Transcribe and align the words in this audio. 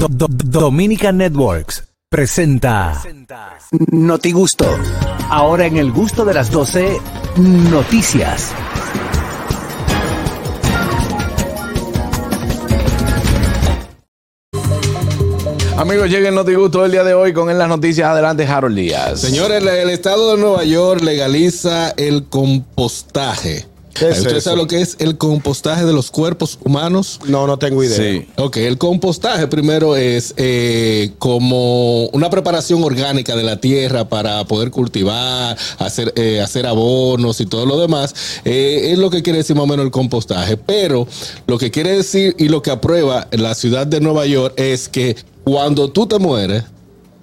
Do- 0.00 0.08
Do- 0.08 0.28
Dominica 0.30 1.12
Networks 1.12 1.84
presenta 2.08 3.00
Noti 3.92 4.32
Gusto. 4.32 4.64
Ahora 5.28 5.66
en 5.66 5.76
el 5.76 5.92
gusto 5.92 6.24
de 6.24 6.32
las 6.32 6.50
12, 6.50 6.96
noticias. 7.36 8.50
Amigos, 15.76 16.10
lleguen 16.10 16.34
Notigusto 16.34 16.84
el 16.84 16.92
día 16.92 17.04
de 17.04 17.14
hoy 17.14 17.32
con 17.32 17.48
en 17.48 17.56
las 17.58 17.68
noticias. 17.68 18.06
Adelante, 18.08 18.44
Harold 18.46 18.76
Díaz. 18.76 19.20
Señores, 19.20 19.62
el 19.64 19.88
estado 19.90 20.32
de 20.36 20.40
Nueva 20.42 20.64
York 20.64 21.00
legaliza 21.02 21.90
el 21.96 22.24
compostaje. 22.26 23.66
¿Qué 24.00 24.08
es 24.08 24.18
¿Usted 24.20 24.38
eso? 24.38 24.40
sabe 24.40 24.56
lo 24.56 24.66
que 24.66 24.80
es 24.80 24.96
el 24.98 25.18
compostaje 25.18 25.84
de 25.84 25.92
los 25.92 26.10
cuerpos 26.10 26.58
humanos? 26.64 27.20
No, 27.26 27.46
no 27.46 27.58
tengo 27.58 27.84
idea. 27.84 27.98
Sí. 27.98 28.26
Ok, 28.36 28.56
el 28.56 28.78
compostaje 28.78 29.46
primero 29.46 29.94
es 29.94 30.32
eh, 30.38 31.12
como 31.18 32.06
una 32.06 32.30
preparación 32.30 32.82
orgánica 32.82 33.36
de 33.36 33.42
la 33.42 33.60
tierra 33.60 34.08
para 34.08 34.42
poder 34.46 34.70
cultivar, 34.70 35.56
hacer, 35.78 36.14
eh, 36.16 36.40
hacer 36.40 36.66
abonos 36.66 37.42
y 37.42 37.46
todo 37.46 37.66
lo 37.66 37.78
demás. 37.78 38.14
Eh, 38.46 38.88
es 38.92 38.98
lo 38.98 39.10
que 39.10 39.22
quiere 39.22 39.40
decir 39.40 39.54
más 39.54 39.64
o 39.64 39.66
menos 39.66 39.84
el 39.84 39.92
compostaje. 39.92 40.56
Pero 40.56 41.06
lo 41.46 41.58
que 41.58 41.70
quiere 41.70 41.94
decir 41.94 42.34
y 42.38 42.48
lo 42.48 42.62
que 42.62 42.70
aprueba 42.70 43.28
la 43.32 43.54
ciudad 43.54 43.86
de 43.86 44.00
Nueva 44.00 44.24
York 44.24 44.54
es 44.56 44.88
que 44.88 45.14
cuando 45.44 45.90
tú 45.90 46.06
te 46.06 46.18
mueres, 46.18 46.64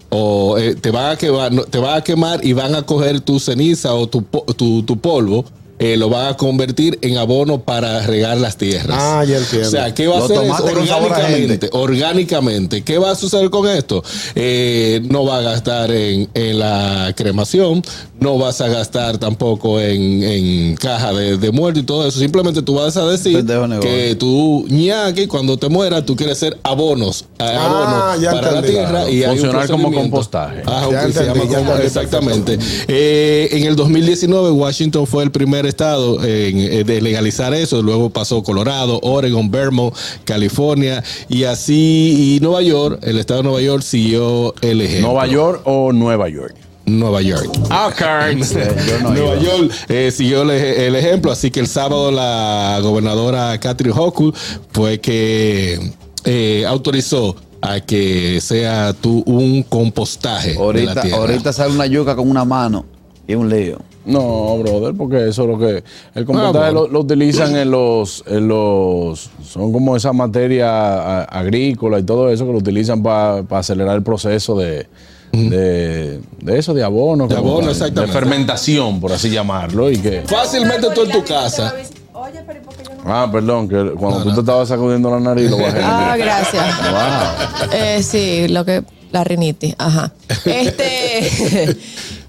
o 0.10 0.58
eh, 0.58 0.76
te 0.76 0.92
van 0.92 1.12
a 1.12 1.16
quemar, 1.18 1.52
te 1.66 1.80
van 1.80 1.98
a 1.98 2.02
quemar 2.02 2.46
y 2.46 2.54
van 2.54 2.76
a 2.76 2.84
coger 2.84 3.20
tu 3.22 3.40
ceniza 3.40 3.94
o 3.94 4.08
tu, 4.08 4.22
tu, 4.56 4.84
tu 4.84 4.98
polvo, 5.00 5.44
eh, 5.80 5.96
lo 5.98 6.10
van 6.10 6.28
a 6.28 6.38
convertir 6.38 6.98
en 7.02 7.18
abono 7.18 7.62
para 7.62 8.02
regar 8.06 8.38
las 8.38 8.58
tierras. 8.58 8.98
Ah, 9.00 9.24
ya 9.24 9.38
entiendo. 9.38 9.68
O 9.68 9.72
sea, 9.72 9.94
¿qué 9.94 10.08
va 10.08 10.18
a 10.20 10.24
hacer? 10.26 10.38
Orgánicamente, 10.38 11.70
orgánicamente. 11.72 12.82
¿Qué 12.84 12.98
va 12.98 13.12
a 13.12 13.16
suceder 13.16 13.50
con 13.50 13.68
esto? 13.70 14.04
Eh, 14.36 15.02
no 15.10 15.26
va 15.26 15.40
a 15.40 15.42
gastar 15.42 15.92
en, 15.92 16.30
en 16.34 16.60
la 16.60 17.14
cremación, 17.16 17.84
no 18.20 18.38
vas 18.38 18.60
a 18.62 18.68
gastar 18.68 19.18
tampoco 19.20 19.80
en, 19.80 20.24
en 20.24 20.76
caja 20.78 21.14
de, 21.14 21.38
de 21.38 21.52
muerto 21.52 21.80
y 21.80 21.84
todo 21.84 22.08
eso. 22.08 22.20
Simplemente 22.20 22.62
tú 22.62 22.76
vas 22.76 22.98
a 22.98 23.06
decir 23.08 23.38
Pendejo 23.38 23.68
negocio. 23.68 23.90
que 23.90 24.16
tú, 24.16 24.66
ñaki, 24.70 25.28
cuando 25.28 25.58
te 25.58 25.70
mueras, 25.70 26.06
tú 26.06 26.16
quieres 26.16 26.38
ser 26.40 26.58
abonos, 26.64 27.22
eh, 27.40 27.44
Ah, 27.44 28.14
abonos 28.16 28.34
para 28.34 28.52
la 28.52 28.62
tierra 28.62 29.10
y 29.10 29.22
Funcionar 29.24 29.68
como 29.70 29.92
compostaje. 29.92 30.64
Ah, 30.66 30.88
Ya 30.92 31.06
ok, 31.06 31.12
se 31.14 31.26
llama 31.26 31.44
ya 31.50 31.58
como- 31.60 31.76
exactamente. 31.76 32.58
Eh, 32.88 33.50
en 33.52 33.64
el 33.66 33.76
2019 33.76 34.52
Washington 34.52 35.06
fue 35.06 35.24
el 35.24 35.32
primer 35.32 35.67
estado 35.68 36.24
en, 36.24 36.58
eh, 36.60 36.84
de 36.84 37.02
legalizar 37.02 37.54
eso, 37.54 37.82
luego 37.82 38.10
pasó 38.10 38.44
Colorado, 38.44 39.00
Oregon, 39.04 39.50
Vermont, 39.52 39.96
California 40.24 41.04
y 41.30 41.44
así 41.44 42.36
y 42.38 42.40
Nueva 42.42 42.62
York, 42.62 43.00
el 43.04 43.18
estado 43.18 43.42
de 43.42 43.44
Nueva 43.44 43.62
York 43.62 43.84
siguió 43.84 44.54
el 44.62 44.82
ejemplo. 44.82 45.10
¿Nueva 45.10 45.28
York 45.28 45.62
o 45.66 45.92
Nueva 45.94 46.30
York? 46.30 46.56
Nueva 46.86 47.22
York. 47.22 47.50
Ah, 47.70 47.92
yo 48.00 49.00
no 49.04 49.12
Nueva 49.12 49.36
iba. 49.36 49.44
York 49.44 49.72
eh, 49.90 50.10
siguió 50.12 50.44
el, 50.44 50.52
el 50.52 50.96
ejemplo, 50.96 51.32
así 51.32 51.52
que 51.52 51.60
el 51.60 51.68
sábado 51.68 52.12
la 52.12 52.80
gobernadora 52.82 53.60
Catherine 53.60 53.94
Hochul 53.98 54.34
fue 54.72 55.00
que 55.02 55.92
eh, 56.24 56.66
autorizó 56.66 57.36
a 57.62 57.80
que 57.82 58.40
sea 58.40 58.94
tú 58.94 59.24
un 59.26 59.64
compostaje 59.64 60.52
de 60.52 60.56
la 60.56 60.62
Ahorita, 60.62 61.02
tierra. 61.02 61.18
ahorita 61.18 61.52
sale 61.54 61.74
una 61.74 61.86
yuca 61.88 62.16
con 62.16 62.30
una 62.30 62.46
mano 62.46 62.86
y 63.28 63.36
un 63.36 63.50
lío. 63.50 63.80
No, 64.08 64.58
brother, 64.60 64.96
porque 64.96 65.28
eso 65.28 65.44
es 65.44 65.48
lo 65.50 65.58
que. 65.60 65.84
El 66.16 66.26
compostaje 66.26 66.58
Ah, 66.68 66.72
bueno. 66.72 66.82
lo, 66.82 66.88
lo 66.88 67.00
utilizan 67.02 67.56
en 67.56 67.70
los, 67.72 68.24
en 68.28 68.48
los. 68.48 69.30
Son 69.44 69.72
como 69.74 69.96
esa 69.96 70.14
materia 70.14 70.70
a- 70.72 71.24
agrícola 71.26 72.00
y 72.00 72.04
todo 72.04 72.30
eso 72.32 72.46
que 72.46 72.52
lo 72.54 72.58
utilizan 72.60 73.04
para 73.04 73.44
acelerar 73.52 73.96
el 73.96 74.04
proceso 74.04 74.58
de. 74.58 74.88
De, 75.34 76.22
de 76.42 76.58
eso, 76.58 76.74
de 76.74 76.84
abono. 76.84 77.28
De 77.28 77.36
abono, 77.36 77.70
exactamente. 77.70 78.14
De 78.14 78.20
fermentación, 78.20 79.00
por 79.00 79.12
así 79.12 79.30
llamarlo. 79.30 79.92
Y 79.92 79.98
que. 79.98 80.22
Fácilmente 80.26 80.88
tú 80.96 81.04
en 81.04 81.12
tu 81.12 81.24
casa. 81.24 81.74
Oye, 82.14 82.40
pero 82.48 82.60
¿y 82.60 82.64
por 82.64 82.76
qué 82.76 82.84
yo 82.84 82.90
no? 82.96 83.02
Ah, 83.06 83.30
perdón, 83.32 83.68
que 83.70 83.92
cuando 84.00 84.24
tú 84.24 84.34
te 84.34 84.40
estabas 84.40 84.70
sacudiendo 84.70 85.12
la 85.12 85.20
nariz 85.20 85.52
lo 85.52 85.58
bajé. 85.58 85.80
Ah, 85.84 86.16
gracias. 86.18 86.66
Wow. 86.92 87.70
Eh, 87.74 88.02
sí, 88.02 88.48
lo 88.48 88.66
que. 88.66 88.84
La 89.12 89.24
rinitis, 89.24 89.76
ajá. 89.78 90.12
Este. 90.46 91.78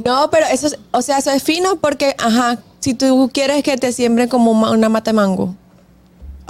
no, 0.04 0.30
pero 0.30 0.46
eso 0.52 0.68
es. 0.68 0.78
O 0.92 1.02
sea, 1.02 1.18
eso 1.18 1.30
es 1.30 1.42
fino 1.42 1.76
porque, 1.80 2.14
ajá, 2.18 2.58
si 2.80 2.94
tú 2.94 3.30
quieres 3.32 3.62
que 3.62 3.76
te 3.76 3.92
siembren 3.92 4.28
como 4.28 4.52
una 4.52 4.88
mata 4.88 5.10
de 5.10 5.14
mango. 5.16 5.54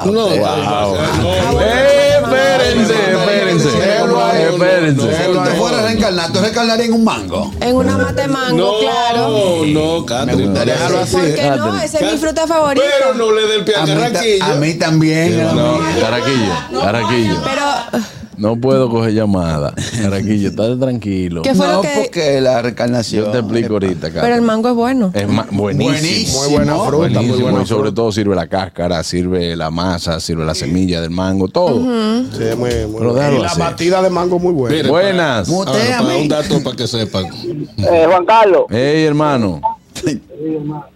No, 0.05 0.13
Wow. 0.13 0.29
no, 0.29 1.61
Eh, 1.61 2.19
espérense, 2.23 2.95
espérense. 2.95 3.69
Espérense. 3.69 5.03
Si 5.25 5.31
usted 5.31 5.57
fuera 5.59 5.79
a 5.81 5.83
reencarnar, 5.83 6.33
¿tú 6.33 6.39
reencarnarías 6.39 6.87
en 6.89 6.95
un 6.95 7.03
mango? 7.05 7.51
En 7.61 7.75
una 7.75 7.99
mata 7.99 8.23
de 8.23 8.29
mango, 8.29 8.57
no, 8.57 8.79
claro. 8.79 9.65
no, 9.67 10.07
Catherine. 10.07 10.45
gustaría 10.47 10.75
Déjalo 10.75 10.99
así. 11.01 11.17
¿Por 11.17 11.35
qué 11.35 11.43
no? 11.51 11.57
Catherine. 11.57 11.85
Esa 11.85 11.99
es 11.99 12.13
mi 12.13 12.19
fruta 12.19 12.47
favorita. 12.47 12.87
Pero 12.99 13.15
no 13.15 13.33
le 13.33 13.47
dé 13.49 13.55
el 13.57 13.65
pie 13.65 13.75
a 13.75 13.85
Carraquillo. 13.87 14.45
a 14.45 14.55
mí 14.55 14.75
también. 14.75 15.43
No, 15.57 15.81
Caraquillo, 16.01 16.81
Caraquillo. 16.81 17.43
Pero, 17.43 18.05
No 18.39 18.57
puedo 18.57 18.89
coger 18.89 19.13
llamada. 19.15 19.75
Caraquillo, 20.01 20.49
estate 20.49 20.77
tranquilo. 20.77 21.43
¿qué 21.43 21.55
fue 21.55 21.67
No, 21.67 21.73
lo 21.75 21.81
que.? 21.83 21.89
porque 22.03 22.41
la 22.41 22.63
reencarnación. 22.63 23.27
Yo 23.27 23.31
te 23.31 23.39
explico 23.39 23.75
ahorita, 23.75 24.09
Pero 24.13 24.35
el 24.35 24.43
mango 24.43 24.69
es 24.69 24.75
bueno. 24.75 25.11
Es 25.15 25.29
ma- 25.29 25.47
buenísimo. 25.51 25.91
Buenísimo. 25.93 26.43
Muy 26.45 26.53
buena 26.55 26.75
fruta, 26.77 26.89
muy 26.89 26.99
Buenísimo, 27.15 27.43
buena 27.51 27.63
y 27.63 27.67
sobre 27.67 27.83
fruta. 27.83 27.95
todo 27.97 28.13
sirve 28.13 28.35
la 28.37 28.47
cáscara, 28.47 29.03
sirve 29.03 29.57
la 29.57 29.71
masa, 29.71 30.21
sirve 30.21 30.45
la 30.45 30.55
semilla 30.55 31.01
del 31.01 31.11
mango, 31.11 31.49
todo. 31.49 31.77
Sí, 31.81 32.45
muy, 32.57 32.71
muy 32.87 32.99
Pero 32.99 33.15
déjalo 33.15 33.37
Y 33.39 33.41
la 33.43 33.49
así. 33.49 33.61
batida 33.61 34.03
de 34.03 34.11
mango 34.11 34.39
muy 34.39 34.53
buena. 34.53 34.77
Mire, 34.77 34.89
Buenas. 34.89 35.49
Mute- 35.49 35.69
Ahora, 35.71 35.81
para 35.83 36.01
Muteame. 36.03 36.23
un 36.23 36.29
dato 36.29 36.63
para 36.63 36.77
que 36.77 36.87
sepan. 36.87 37.25
Eh, 37.79 38.07
Juan 38.09 38.25
Carlos, 38.25 38.65
Hey, 38.71 39.05
hermano. 39.05 39.61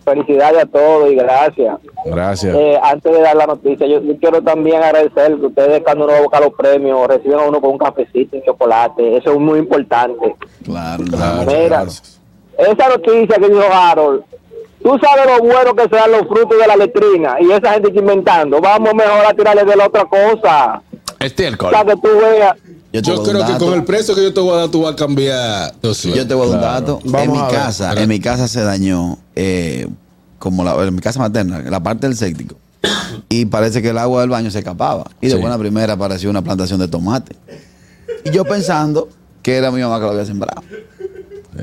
felicidades 0.04 0.62
a 0.62 0.66
todos 0.66 1.10
y 1.10 1.14
gracias. 1.16 1.76
Gracias. 2.04 2.54
Eh, 2.56 2.78
antes 2.82 3.12
de 3.12 3.20
dar 3.20 3.36
la 3.36 3.46
noticia, 3.46 3.86
yo, 3.86 4.00
yo 4.02 4.16
quiero 4.18 4.42
también 4.42 4.82
agradecer 4.82 5.36
que 5.38 5.46
ustedes 5.46 5.82
cuando 5.82 6.04
uno 6.04 6.12
va 6.14 6.18
a 6.18 6.22
buscar 6.22 6.42
los 6.42 6.54
premios 6.54 7.06
reciben 7.08 7.38
a 7.38 7.42
uno 7.44 7.60
con 7.60 7.70
un 7.70 7.78
cafecito 7.78 8.36
y 8.36 8.42
chocolate. 8.44 9.16
Eso 9.16 9.32
es 9.32 9.38
muy 9.38 9.58
importante. 9.58 10.34
Claro, 10.64 11.04
Claro. 11.04 11.50
Mira, 11.50 11.84
esa 12.58 12.88
noticia 12.88 13.36
que 13.36 13.48
dijo 13.48 13.62
Harold, 13.72 14.22
tú 14.82 14.98
sabes 15.00 15.26
lo 15.26 15.46
bueno 15.46 15.74
que 15.74 15.88
sean 15.88 16.10
los 16.12 16.22
frutos 16.28 16.58
de 16.58 16.66
la 16.66 16.76
letrina 16.76 17.36
y 17.40 17.50
esa 17.50 17.72
gente 17.74 17.92
que 17.92 17.98
inventando. 17.98 18.60
Vamos 18.60 18.94
mejor 18.94 19.24
a 19.26 19.32
tirarle 19.34 19.64
de 19.64 19.76
la 19.76 19.86
otra 19.86 20.04
cosa. 20.04 20.82
Estiércol. 21.18 21.70
Para 21.70 21.94
que 21.94 22.00
tú 22.00 22.08
veas. 22.20 22.56
Yo, 22.92 23.22
creo 23.22 23.38
que 23.46 23.52
dato. 23.52 23.64
con 23.64 23.74
el 23.74 23.84
precio 23.84 24.14
que 24.14 24.22
yo 24.22 24.34
te 24.34 24.40
voy 24.40 24.52
a 24.52 24.56
dar, 24.56 24.68
tú 24.68 24.82
vas 24.82 24.92
a 24.92 24.96
cambiar. 24.96 25.72
Yo 25.80 26.28
te 26.28 26.34
voy 26.34 26.46
a 26.46 26.50
dar 26.50 26.54
un 26.56 26.58
Claro. 26.60 26.80
dato. 26.80 27.00
Vamos 27.04 27.22
en 27.22 27.32
mi 27.32 27.48
casa, 27.50 27.92
en 27.94 28.08
mi 28.08 28.20
casa 28.20 28.48
se 28.48 28.62
dañó, 28.62 29.16
eh, 29.36 29.86
como 30.38 30.64
la, 30.64 30.74
en 30.82 30.94
mi 30.94 31.00
casa 31.00 31.18
materna, 31.20 31.60
la 31.62 31.82
parte 31.82 32.06
del 32.08 32.16
séptico. 32.16 32.56
Y 33.28 33.46
parece 33.46 33.80
que 33.82 33.90
el 33.90 33.98
agua 33.98 34.22
del 34.22 34.30
baño 34.30 34.50
se 34.50 34.58
escapaba. 34.58 35.04
Y 35.20 35.28
de 35.28 35.34
Sí. 35.34 35.40
buena 35.40 35.56
primera 35.58 35.92
apareció 35.94 36.30
una 36.30 36.42
plantación 36.42 36.80
de 36.80 36.88
tomate. 36.88 37.36
Y 38.24 38.30
yo 38.30 38.44
pensando 38.44 39.08
que 39.42 39.56
era 39.56 39.70
mi 39.70 39.80
mamá 39.80 39.96
que 39.98 40.04
lo 40.06 40.10
había 40.12 40.24
sembrado. 40.26 40.62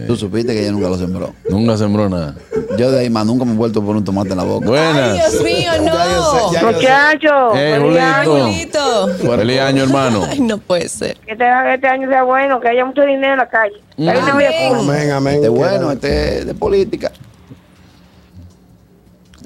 Tú 0.05 0.15
supiste 0.15 0.53
que 0.53 0.61
ella 0.61 0.71
nunca 0.71 0.87
lo 0.87 0.97
sembró. 0.97 1.33
Nunca 1.49 1.75
sembró 1.75 2.07
nada. 2.09 2.35
Yo 2.77 2.91
de 2.91 2.99
ahí 2.99 3.09
más 3.09 3.25
nunca 3.25 3.43
me 3.43 3.53
he 3.53 3.55
vuelto 3.55 3.83
por 3.83 3.95
un 3.95 4.03
tomate 4.03 4.29
en 4.31 4.37
la 4.37 4.43
boca. 4.43 4.65
Ay, 4.67 4.71
Buenas. 4.71 5.31
Dios 5.31 5.43
mío, 5.43 5.71
no. 5.79 5.85
Ya 5.85 6.05
yo 6.05 6.31
sé, 6.31 6.53
ya 6.53 6.61
yo 6.61 6.69
sé. 6.69 6.75
Muchachos, 6.75 7.53
Hey, 7.55 7.73
feliz 7.81 8.03
Julito. 8.25 9.07
Feliz 9.37 9.59
año, 9.59 9.83
hermano. 9.83 10.25
Ay, 10.29 10.39
no 10.41 10.57
puede 10.59 10.87
ser. 10.89 11.17
que 11.25 11.31
este, 11.31 11.45
este 11.73 11.87
año 11.87 12.07
sea 12.07 12.21
bueno, 12.23 12.59
que 12.59 12.67
haya 12.67 12.85
mucho 12.85 13.01
dinero 13.01 13.33
en 13.33 13.39
la 13.39 13.49
calle. 13.49 13.81
Que 13.97 14.09
haya 14.09 14.23
una 14.23 14.37
vida 14.37 14.49
Amén. 14.69 14.75
Amén, 14.79 15.11
amén. 15.11 15.35
Este 15.35 15.49
bueno, 15.49 15.91
este 15.91 16.45
de 16.45 16.53
política. 16.53 17.11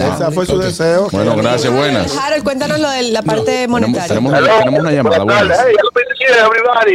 Ese 0.08 0.32
fue 0.32 0.46
su 0.46 0.58
deseo. 0.58 1.08
Bueno, 1.12 1.36
gracias, 1.36 1.74
buenas. 1.74 2.18
Harold, 2.18 2.44
cuéntanos 2.44 2.80
lo 2.80 2.90
de 2.90 3.04
la 3.12 3.22
parte 3.22 3.68
monetaria. 3.68 4.08
tenemos 4.08 4.32
una, 4.32 4.58
tenemos 4.60 4.80
una 4.80 4.92
llamada. 4.92 5.24
Buenas. 5.24 5.60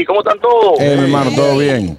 ¿cómo 0.07 0.21
están 0.21 0.41
todos? 0.41 0.81
Eh, 0.81 0.97
mi 0.97 1.05
hermano, 1.05 1.31
¿todo 1.35 1.59
bien? 1.59 1.99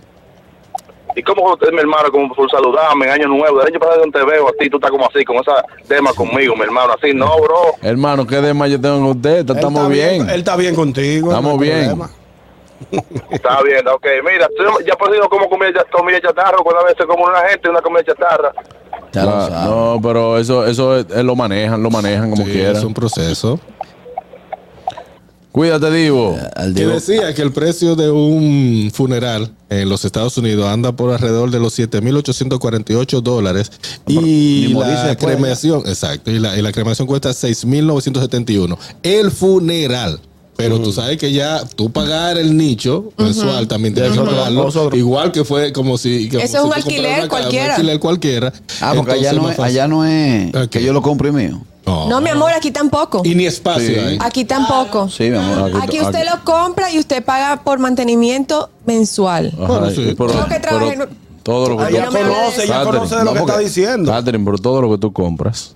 ¿Y 1.15 1.23
cómo 1.23 1.51
usted, 1.53 1.71
mi 1.71 1.79
hermano, 1.79 2.11
como 2.11 2.33
por 2.33 2.49
saludarme 2.49 3.05
en 3.07 3.11
año 3.11 3.27
nuevo? 3.27 3.61
El 3.61 3.67
año 3.67 3.79
pasado 3.79 4.01
donde 4.01 4.19
te 4.19 4.25
veo 4.25 4.47
a 4.47 4.51
ti, 4.53 4.69
tú 4.69 4.77
estás 4.77 4.91
como 4.91 5.07
así, 5.07 5.25
con 5.25 5.37
esa 5.37 5.65
tema 5.87 6.13
conmigo, 6.13 6.55
mi 6.55 6.63
hermano, 6.63 6.93
así, 6.93 7.13
no, 7.13 7.35
bro. 7.41 7.75
Hermano, 7.81 8.25
¿qué 8.27 8.37
demás 8.37 8.69
yo 8.69 8.79
tengo 8.79 8.97
en 8.97 9.03
usted? 9.03 9.49
Estamos 9.49 9.89
bien. 9.89 10.29
Él 10.29 10.39
está 10.39 10.55
bien 10.55 10.75
contigo. 10.75 11.29
Estamos 11.29 11.53
no 11.53 11.59
bien. 11.59 11.87
problema. 11.87 12.09
Está 13.31 13.61
bien, 13.63 13.85
ok. 13.87 14.05
Mira, 14.23 14.47
tú 14.55 14.63
ya 14.85 14.93
has 14.93 15.15
ido 15.15 15.29
como 15.29 15.49
comida, 15.49 15.83
comida 15.91 16.21
chatarra, 16.21 16.57
cuando 16.63 16.81
a 16.81 16.85
veces 16.85 17.05
como 17.05 17.25
una 17.25 17.41
gente 17.49 17.69
una 17.69 17.81
comida 17.81 18.03
chatarra. 18.03 18.53
Ya 19.13 19.25
lo 19.25 19.31
sabes. 19.31 19.69
no, 19.69 19.99
pero 20.03 20.37
eso, 20.37 20.65
eso 20.67 20.97
es- 20.97 21.07
lo 21.23 21.35
manejan, 21.35 21.81
lo 21.81 21.89
manejan 21.89 22.29
como 22.29 22.45
Sí, 22.45 22.51
quieran. 22.51 22.75
es 22.77 22.83
un 22.83 22.93
proceso. 22.93 23.59
Cuídate, 25.51 25.89
Divo. 25.91 26.37
Al 26.55 26.75
Que 26.75 26.85
decía 26.85 27.33
que 27.33 27.41
el 27.41 27.51
precio 27.51 27.95
de 27.95 28.11
un 28.11 28.91
funeral 28.93 29.51
en 29.69 29.89
los 29.89 30.05
Estados 30.05 30.37
Unidos 30.37 30.67
anda 30.67 30.91
por 30.91 31.11
alrededor 31.11 31.49
de 31.49 31.59
los 31.59 31.73
7.848 31.77 33.19
dólares 33.21 33.71
y 34.07 34.65
Ni 34.67 34.73
morirse 34.73 34.95
la 34.97 35.07
después, 35.07 35.35
cremación, 35.35 35.81
exacto, 35.87 36.29
y 36.29 36.37
la, 36.39 36.55
y 36.55 36.61
la 36.61 36.71
cremación 36.71 37.07
cuesta 37.07 37.31
6.971. 37.33 38.77
El 39.01 39.31
funeral. 39.31 40.19
Pero 40.59 40.81
tú 40.81 40.91
sabes 40.91 41.17
que 41.17 41.31
ya 41.31 41.63
tú 41.75 41.89
pagar 41.89 42.37
el 42.37 42.57
nicho 42.57 43.13
mensual 43.17 43.67
también 43.69 43.93
tienes 43.93 44.11
que 44.11 44.19
pagarlo. 44.19 44.65
Nosotros. 44.65 44.99
Igual 44.99 45.31
que 45.31 45.45
fue 45.45 45.71
como 45.71 45.97
si. 45.97 46.27
como 46.27 46.43
Eso 46.43 46.57
es 46.57 46.61
si 46.61 46.67
un 46.67 46.69
tú 46.71 46.75
alquiler 46.75 47.15
casa, 47.15 47.29
cualquiera. 47.29 47.65
Un 47.65 47.71
alquiler 47.71 47.99
cualquiera. 47.99 48.53
Ah, 48.81 48.93
porque 48.95 49.13
allá 49.13 49.33
no, 49.33 49.49
es, 49.49 49.57
allá 49.59 49.87
no 49.87 50.05
es 50.05 50.51
que 50.69 50.83
yo 50.83 50.91
lo 50.91 51.01
compro 51.01 51.29
y 51.29 51.31
mío. 51.31 51.61
No, 51.85 52.21
mi 52.21 52.29
amor, 52.29 52.51
aquí 52.51 52.71
tampoco. 52.71 53.21
Y 53.23 53.35
ni 53.35 53.45
espacio 53.45 54.09
Sí. 54.09 54.17
Aquí 54.19 54.45
tampoco. 54.45 55.09
Sí, 55.09 55.29
mi 55.29 55.37
amor. 55.37 55.71
Aquí 55.81 55.99
usted 55.99 56.23
lo 56.29 56.43
compra 56.43 56.91
y 56.91 56.99
usted 56.99 57.23
paga 57.23 57.63
por 57.63 57.79
mantenimiento 57.79 58.69
mensual. 58.85 59.53
Ajá, 59.57 59.65
Bueno, 59.67 59.89
sí. 59.89 60.13
pero- 60.17 60.47
que 60.47 60.59
trabajé 60.59 60.99
todo 61.41 61.69
lo 61.69 61.77
que 61.77 61.83
hable 61.83 61.99
de 61.99 62.05
conoce, 62.05 62.67
Catherine, 62.67 62.83
conoce 62.83 63.15
de 63.15 63.23
lo 63.23 63.33
que 63.33 63.39
está 63.39 63.57
diciendo. 63.57 64.11
Catherine, 64.11 64.45
pero 64.45 64.57
todo 64.57 64.81
lo 64.81 64.91
que 64.91 64.97
tú 64.97 65.11
compras, 65.13 65.73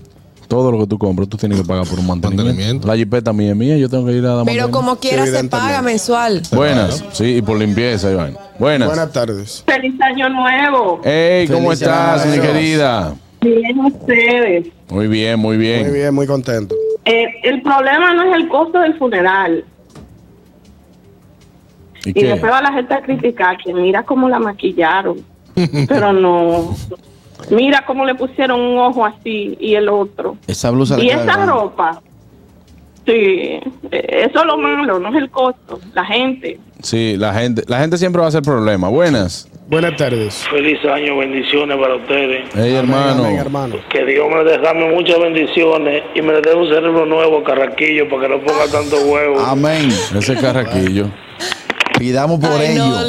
todo 0.54 0.72
lo 0.72 0.78
que 0.78 0.88
tú 0.88 1.00
compras, 1.00 1.28
tú 1.28 1.36
tienes 1.36 1.60
que 1.60 1.66
pagar 1.66 1.88
por 1.88 1.98
un 1.98 2.06
mantenimiento. 2.06 2.46
Mantenimiento. 2.46 2.88
La 2.88 2.96
jipeta 2.96 3.34
mía 3.34 3.50
es 3.50 3.56
mía, 3.56 3.76
yo 3.76 3.90
tengo 3.90 4.06
que 4.06 4.12
ir 4.12 4.24
a 4.24 4.36
dar 4.36 4.46
Pero 4.46 4.70
como 4.70 4.98
quiera 4.98 5.26
se 5.26 5.44
paga 5.46 5.82
mensual. 5.82 6.44
Buenas, 6.52 7.04
sí, 7.12 7.38
y 7.38 7.42
por 7.42 7.58
limpieza, 7.58 8.12
Iván. 8.12 8.38
Buenas. 8.60 8.88
Buenas 8.88 9.12
tardes. 9.12 9.64
Feliz 9.66 10.00
año 10.00 10.30
nuevo. 10.30 11.02
Hey, 11.04 11.48
¿cómo 11.48 11.70
Feliz 11.70 11.82
estás, 11.82 12.28
mi 12.28 12.40
querida? 12.40 13.16
Bien 13.42 13.80
ustedes. 13.80 14.68
Muy 14.90 15.08
bien, 15.08 15.40
muy 15.40 15.58
bien. 15.58 15.88
Muy 15.88 15.98
bien, 15.98 16.14
muy 16.14 16.28
contento. 16.28 16.76
Eh, 17.04 17.26
el 17.44 17.64
problema 17.64 18.14
no 18.14 18.24
es 18.24 18.36
el 18.36 18.48
costo 18.48 18.80
del 18.80 18.96
funeral. 19.00 19.66
¿Y 22.06 22.20
Y 22.20 22.24
después 22.26 22.52
va 22.52 22.62
la 22.62 22.74
gente 22.74 22.94
a 22.94 23.02
criticar 23.02 23.58
que 23.58 23.74
mira 23.74 24.04
cómo 24.04 24.30
la 24.30 24.38
maquillaron. 24.38 25.26
Pero 25.88 26.14
no. 26.14 26.76
Mira 27.52 27.84
cómo 27.86 28.06
le 28.06 28.16
pusieron 28.16 28.60
un 28.60 28.78
ojo 28.78 29.06
así 29.06 29.58
y 29.60 29.76
el 29.76 29.90
otro. 29.90 30.38
Esa 30.48 30.72
blusa 30.72 31.00
Y 31.00 31.10
esa 31.10 31.24
grande. 31.24 31.46
ropa. 31.48 32.02
Sí, 33.06 33.12
eh, 33.12 33.62
eso 33.92 34.40
es 34.40 34.46
lo 34.46 34.58
malo, 34.58 34.98
no 35.00 35.10
es 35.10 35.16
el 35.16 35.30
costo. 35.30 35.80
La 35.94 36.06
gente. 36.06 36.58
Sí, 36.82 37.16
la 37.18 37.34
gente, 37.34 37.64
la 37.68 37.80
gente 37.80 37.98
siempre 37.98 38.20
va 38.20 38.26
a 38.26 38.30
hacer 38.30 38.42
problema. 38.44 38.88
Buenas. 38.88 39.50
Buenas 39.68 39.96
tardes. 39.98 40.46
Feliz 40.50 40.78
año, 40.86 41.18
bendiciones 41.18 41.78
para 41.78 41.96
ustedes. 41.96 42.50
Hey, 42.54 42.76
hermano. 42.76 43.24
Amén, 43.26 43.38
hermano. 43.38 43.76
Que 43.90 44.06
Dios 44.06 44.26
me 44.30 44.44
derrame 44.44 44.94
muchas 44.94 45.20
bendiciones 45.20 46.04
y 46.16 46.22
me 46.22 46.34
dé 46.42 46.54
un 46.54 46.68
cerebro 46.68 47.06
nuevo, 47.06 47.44
carraquillo, 47.44 48.08
para 48.10 48.24
que 48.24 48.30
no 48.30 48.40
ponga 48.42 48.68
tanto 48.72 48.98
huevo. 49.06 49.40
Amén. 49.40 49.90
Ese 50.16 50.36
carraquillo. 50.36 51.08
Pidamos 51.98 52.40
por 52.40 52.52
Ay, 52.52 52.74
ello. 52.74 52.86
no, 52.88 53.02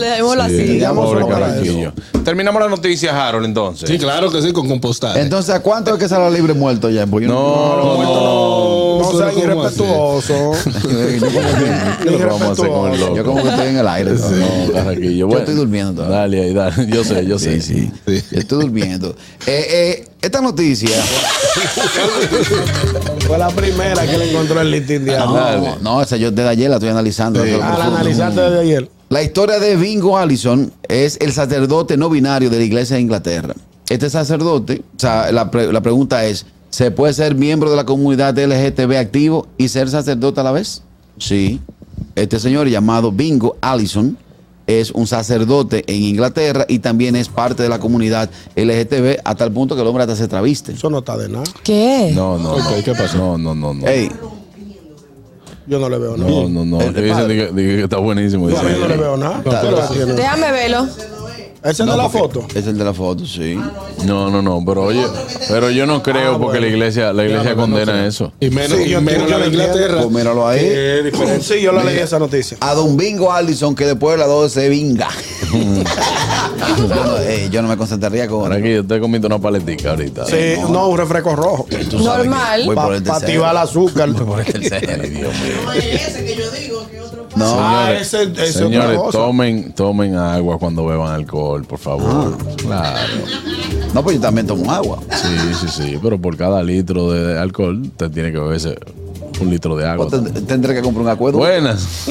así. 0.43 0.57
digamos 0.57 1.07
pobre 1.07 1.23
solo 1.23 1.33
para 1.35 1.47
carraquillo. 1.49 1.93
Terminamos 2.25 2.61
las 2.61 2.71
noticias, 2.71 3.13
Harold, 3.15 3.45
entonces. 3.47 3.89
Sí, 3.89 3.99
claro 3.99 4.31
que 4.31 4.41
sí, 4.43 4.53
con 4.53 4.69
compostaje. 4.69 5.21
Entonces, 5.21 5.55
¿a 5.55 5.61
cuánto 5.61 5.93
es 5.93 5.99
que 5.99 6.09
sale 6.09 6.31
libre 6.37 6.55
muerto 6.55 6.89
ya? 6.91 7.07
Pues 7.07 7.27
yo 7.27 7.33
No, 7.33 7.77
no, 7.77 8.03
no. 8.03 8.64
No 9.13 9.19
sean 9.19 9.31
¿cómo 9.35 9.45
irrespetuosos. 9.45 10.65
yo, 10.65 11.27
como 11.27 11.41
que, 11.41 11.65
¿Qué 12.03 12.09
es 12.09 12.11
lo 12.13 12.19
que 12.19 12.25
vamos 12.25 12.43
a 12.43 12.53
hacer 12.53 12.69
con 12.69 12.93
el 12.93 13.01
loco? 13.01 13.17
yo 13.17 13.25
como 13.25 13.43
que 13.43 13.49
estoy 13.49 13.67
en 13.69 13.77
el 13.79 13.89
aire. 13.89 14.11
No. 14.13 14.93
Yo 14.93 15.27
Bueno, 15.27 15.41
estoy 15.41 15.55
durmiendo 15.55 15.93
todavía. 15.95 16.17
Dale 16.19 16.43
ahí, 16.43 16.55
dale. 16.55 16.87
Yo 16.91 17.05
sé, 17.05 17.27
yo 17.27 17.39
sé. 17.39 17.61
Sí, 17.61 17.91
sí. 18.07 18.23
Yo 18.33 18.39
Estoy 18.39 18.61
durmiendo. 18.63 19.15
Eh, 19.47 19.67
eh, 19.69 20.09
esta 20.23 20.41
noticia. 20.41 20.89
Fue 23.27 23.39
la 23.39 23.49
primera 23.51 24.07
que 24.07 24.19
le 24.19 24.31
encontró 24.31 24.61
el 24.61 24.71
listín 24.71 25.05
de 25.05 25.17
No, 25.19 25.77
no, 25.81 26.03
esa 26.03 26.17
yo 26.17 26.31
desde 26.31 26.49
ayer 26.49 26.71
la 26.71 26.77
estoy 26.77 26.89
analizando. 26.91 27.43
Al 27.43 27.61
analizarte 27.83 28.41
desde 28.41 28.61
ayer. 28.61 28.91
La 29.11 29.23
historia 29.23 29.59
de 29.59 29.77
Bingo 29.77 30.17
Allison 30.19 30.73
es 30.89 31.19
el 31.21 31.33
sacerdote 31.33 31.97
no 31.97 32.09
binario 32.11 32.51
de 32.51 32.59
la 32.59 32.65
iglesia 32.65 32.97
de 32.97 33.03
Inglaterra. 33.03 33.55
Este 33.89 34.09
sacerdote, 34.09 34.83
o 34.97 34.99
sea, 34.99 35.31
la, 35.31 35.51
pre- 35.51 35.71
la 35.73 35.83
pregunta 35.83 36.25
es, 36.25 36.47
¿se 36.75 36.91
puede 36.91 37.15
ser 37.15 37.37
miembro 37.37 37.71
de 37.71 37.77
la 37.77 37.85
comunidad 37.85 38.37
LGTB 38.37 38.97
activo 38.97 39.47
y 39.57 39.69
ser 39.69 39.89
sacerdote 39.89 40.41
a 40.41 40.43
la 40.43 40.51
vez? 40.51 40.83
Sí. 41.19 41.61
Este 42.17 42.41
señor 42.41 42.67
llamado 42.67 43.13
Bingo 43.13 43.57
Allison 43.61 44.19
es 44.67 44.91
un 44.91 45.07
sacerdote 45.07 45.85
en 45.87 46.03
Inglaterra 46.03 46.67
y 46.69 46.81
también 46.81 47.15
es 47.15 47.29
parte 47.29 47.63
de 47.63 47.69
la 47.69 47.79
comunidad 47.79 48.29
LGTB 48.57 49.21
a 49.25 49.37
tal 49.37 49.53
punto 49.53 49.77
que 49.77 49.83
el 49.83 49.87
hombre 49.87 50.03
hasta 50.03 50.17
se 50.17 50.27
traviste. 50.27 50.73
Eso 50.73 50.91
no 50.91 50.99
está 50.99 51.17
de 51.17 51.29
nada. 51.29 51.45
¿Qué? 51.63 52.11
No, 52.13 52.39
no. 52.39 52.55
Ok, 52.55 52.83
¿qué 52.85 52.93
pasó? 52.93 53.19
No, 53.19 53.39
no, 53.39 53.55
no, 53.55 53.73
no. 53.73 53.87
Ey, 53.87 54.11
Yo 55.69 55.79
no 55.79 55.89
le 55.89 55.99
veo 55.99 56.17
nada. 56.17 56.29
No, 56.29 56.49
no, 56.49 56.65
no. 56.65 56.81
El 56.81 56.93
Que 56.93 57.03
dice 57.03 57.15
padre. 57.15 57.37
que, 57.37 57.53
dice 57.53 57.77
que 57.77 57.83
está 57.85 57.99
buenísimo. 57.99 58.51
Yo 58.51 58.61
mí 58.65 58.69
dice. 58.69 58.81
no 58.81 58.89
le 58.89 58.97
veo 58.97 59.17
nada. 59.17 59.45
Déjame 60.17 60.51
verlo. 60.51 60.89
¿Ese 61.65 61.83
es 61.83 61.89
de 61.89 61.97
la 61.97 62.09
foto? 62.11 62.47
es 62.55 62.67
el 62.67 62.77
de 62.77 62.85
la 62.85 62.93
foto, 62.93 63.25
sí. 63.25 63.59
No, 64.05 64.29
no, 64.31 64.43
no. 64.43 64.63
Pero 64.67 64.83
oye, 64.83 65.03
pero 65.49 65.71
yo 65.71 65.87
no 65.87 66.03
creo 66.03 66.35
Ah, 66.35 66.39
porque 66.39 66.61
la 66.61 66.67
iglesia, 66.67 67.13
la 67.15 67.25
iglesia 67.25 67.55
condena 67.55 68.07
eso. 68.07 68.33
Y 68.39 68.51
menos, 68.51 68.77
Sí, 68.79 68.85
y 68.85 68.89
yo 68.91 69.01
menos 69.01 69.31
la 69.31 69.39
de 69.39 69.45
yo. 69.45 69.51
Inglaterra. 69.51 70.03
Pues 70.03 70.11
míralo 70.11 70.47
ahí. 70.47 70.61
Que 70.61 71.09
es. 71.39 71.45
Sí, 71.47 71.63
yo 71.63 71.73
la 71.73 71.83
leí 71.83 71.99
esa 71.99 72.19
noticia. 72.19 72.59
a 72.61 72.75
Don 72.75 72.97
Bingo 72.99 73.33
Allison 73.33 73.75
que 73.75 73.87
después 73.87 74.13
de 74.15 74.19
las 74.19 74.29
12 74.29 74.61
se 74.61 74.69
vinga. 74.69 75.09
Bueno, 76.79 77.19
eh, 77.21 77.49
yo 77.51 77.63
no 77.63 77.69
me 77.69 77.77
concentraría 77.77 78.27
con. 78.27 78.43
Ahora 78.43 78.57
aquí 78.57 78.73
yo 78.73 78.81
estoy 78.81 78.99
comiendo 79.01 79.27
una 79.29 79.39
paletica 79.39 79.91
ahorita. 79.91 80.25
Sí, 80.27 80.55
no, 80.71 80.89
un 80.89 80.97
refresco 80.99 81.37
rojo. 81.37 81.67
Normal. 81.93 82.61
que 82.63 82.67
voy 82.67 82.75
por 82.77 82.95
el 82.95 83.03
Para 83.03 83.21
tercero. 83.21 83.45
activar 83.45 83.51
el 83.53 83.57
azúcar. 83.59 84.11
Voy 84.11 84.25
por 84.25 84.41
el 84.41 84.47
tercero. 84.71 85.03
Dios 85.03 85.33
mío. 85.35 85.57
No, 85.67 85.73
Ah, 87.37 87.87
Señores, 87.87 88.15
ese- 88.15 88.23
ese 88.33 88.43
es 88.45 88.53
señores, 88.55 88.91
otra 88.91 88.97
cosa. 89.03 89.19
tomen, 89.19 89.73
tomen 89.73 90.15
agua 90.17 90.59
cuando 90.59 90.87
beban 90.87 91.13
alcohol, 91.13 91.65
por 91.65 91.79
favor. 91.79 92.37
Claro. 92.57 92.99
no, 93.93 94.03
pues 94.03 94.17
yo 94.17 94.23
también 94.23 94.47
tomo 94.47 94.71
agua. 94.71 94.99
Sí, 95.11 95.29
sí, 95.61 95.69
sí. 95.69 95.99
Pero 96.03 96.19
por 96.19 96.37
cada 96.37 96.63
litro 96.63 97.11
de 97.11 97.39
alcohol, 97.39 97.83
te 97.97 98.09
tiene 98.09 98.31
que 98.33 98.39
beberse 98.39 98.79
un 99.41 99.51
litro 99.51 99.77
de 99.77 99.89
agua. 99.89 100.07
Ten- 100.11 100.47
tendré 100.47 100.75
que 100.75 100.83
comprar 100.83 101.05
un 101.05 101.11
acuerdo. 101.11 101.39
Buenas. 101.39 102.07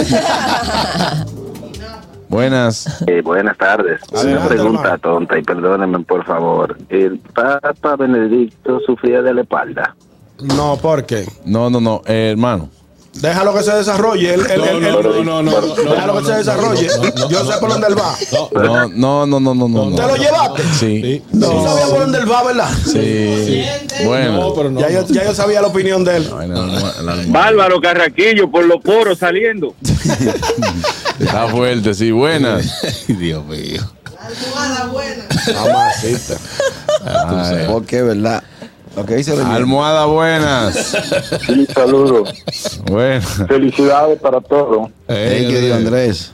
Buenas. 2.30 3.04
Eh, 3.08 3.22
buenas 3.22 3.58
tardes. 3.58 4.02
Una 4.12 4.48
pregunta 4.48 4.98
tonta 4.98 5.38
y 5.38 5.44
perdónenme 5.44 6.00
por 6.00 6.26
favor. 6.26 6.76
¿El 6.90 7.20
Papa 7.20 7.96
Benedicto 7.96 8.80
sufría 8.86 9.22
de 9.22 9.34
la 9.36 9.42
espalda? 9.42 9.96
No, 10.42 10.78
¿por 10.78 11.06
qué? 11.06 11.26
No, 11.46 11.70
no, 11.70 11.80
no. 11.80 12.02
eh, 12.08 12.30
hermano. 12.32 12.70
Déjalo 13.14 13.54
que 13.54 13.64
se 13.64 13.74
desarrolle. 13.76 14.34
Él, 14.34 14.42
él- 14.50 14.62
No, 14.62 14.80
no, 14.80 15.02
no, 15.02 15.24
no, 15.24 15.44
no, 15.44 15.62
no, 15.62 15.76
Déjalo 15.76 16.20
que 16.20 16.26
se 16.26 16.34
desarrolle. 16.34 16.88
Yo 17.30 17.46
sé 17.46 17.60
por 17.60 17.70
dónde 17.70 17.88
él 17.88 17.96
va. 17.98 18.16
No, 18.54 19.26
no, 19.26 19.26
no, 19.26 19.40
no, 19.40 19.54
no, 19.56 19.68
no. 19.68 19.90
no. 19.92 19.96
¿Te 19.96 20.02
lo 20.02 20.16
llevaste? 20.16 20.64
Sí. 20.80 21.24
No. 21.32 21.50
¿Tú 21.50 21.64
sabías 21.68 21.90
por 21.90 22.00
dónde 22.00 22.18
él 22.20 22.32
va, 22.32 22.44
verdad? 22.44 22.70
Sí. 22.86 23.64
Bueno. 24.06 24.40
No, 24.42 24.54
pero 24.54 24.72
no. 24.72 24.80
Ya, 24.80 24.90
yo, 24.90 25.06
ya 25.08 25.24
yo 25.26 25.34
sabía 25.36 25.62
la 25.62 25.68
opinión 25.68 26.04
de 26.04 26.18
él. 26.18 26.30
La 26.30 27.14
la. 27.16 27.24
Bárbaro 27.28 27.80
Carraquillo 27.80 28.50
por 28.50 28.66
los 28.66 28.82
poros 28.82 29.20
saliendo. 29.20 29.76
Está 31.20 31.48
fuerte, 31.50 31.94
sí. 31.94 32.12
Buenas. 32.12 32.84
Ay, 33.08 33.16
Dios 33.16 33.46
mío. 33.46 33.82
Mamacita. 35.54 36.36
Ay. 37.06 37.66
Porque, 37.68 38.02
¿verdad? 38.02 38.44
Lo 38.96 39.06
que 39.06 39.16
dice 39.16 39.36
Reñero. 39.36 39.56
Almohada 39.56 40.06
buenas. 40.06 40.76
Sí, 41.46 41.66
saludos. 41.74 42.44
Felicidades 43.48 44.20
para 44.20 44.40
todos. 44.42 44.90
Ey, 45.08 45.48
que 45.48 45.74
Andrés. 45.74 46.32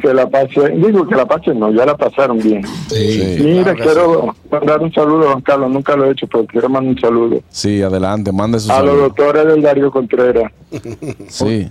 Que 0.00 0.14
la 0.14 0.26
pasen, 0.30 0.80
digo 0.80 1.06
que 1.06 1.14
la 1.14 1.26
pasen, 1.26 1.58
no, 1.60 1.70
ya 1.74 1.84
la 1.84 1.94
pasaron 1.94 2.38
bien. 2.38 2.62
Sí. 2.88 3.36
Mira, 3.40 3.74
quiero 3.74 4.34
mandar 4.50 4.80
un 4.80 4.90
saludo, 4.94 5.24
Juan 5.30 5.40
Carlos, 5.42 5.70
nunca 5.70 5.94
lo 5.94 6.06
he 6.06 6.12
hecho, 6.12 6.26
pero 6.26 6.46
quiero 6.46 6.70
mandar 6.70 6.94
un 6.94 7.00
saludo 7.00 7.42
Sí, 7.50 7.82
adelante, 7.82 8.32
mande 8.32 8.60
su 8.60 8.70
a 8.72 8.78
los 8.80 8.86
saludo. 8.88 9.02
doctores 9.08 9.46
del 9.46 9.60
Darío 9.60 9.90
Contreras. 9.90 10.50
Sí. 11.28 11.68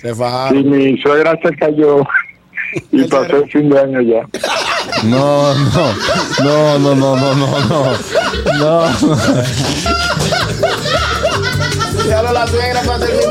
Se 0.00 0.10
Y 0.10 0.14
fajaron. 0.14 0.70
mi 0.70 0.96
suegra 0.98 1.36
se 1.42 1.56
cayó 1.56 2.02
y 2.92 3.02
pasó 3.04 3.36
el 3.36 3.50
fin 3.50 3.68
de 3.70 3.78
año 3.80 4.00
ya. 4.00 4.22
No, 5.04 5.52
no, 5.54 5.92
no, 6.44 6.78
no, 6.78 6.94
no, 6.94 7.16
no, 7.16 7.34
no, 7.34 7.60
no. 7.68 7.84
No, 8.54 8.84
Déjalo 12.04 12.28
a 12.28 12.32
la 12.32 12.46
suegra 12.46 12.82
para 12.82 12.94
hacer 12.96 13.16
fin 13.18 13.30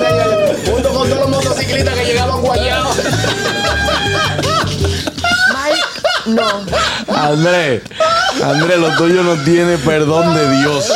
no. 6.35 7.15
Andrés, 7.15 7.81
Andrés, 8.43 8.77
lo 8.79 8.95
tuyo 8.97 9.23
no 9.23 9.35
tiene 9.43 9.77
perdón 9.77 10.33
de 10.35 10.57
Dios. 10.57 10.91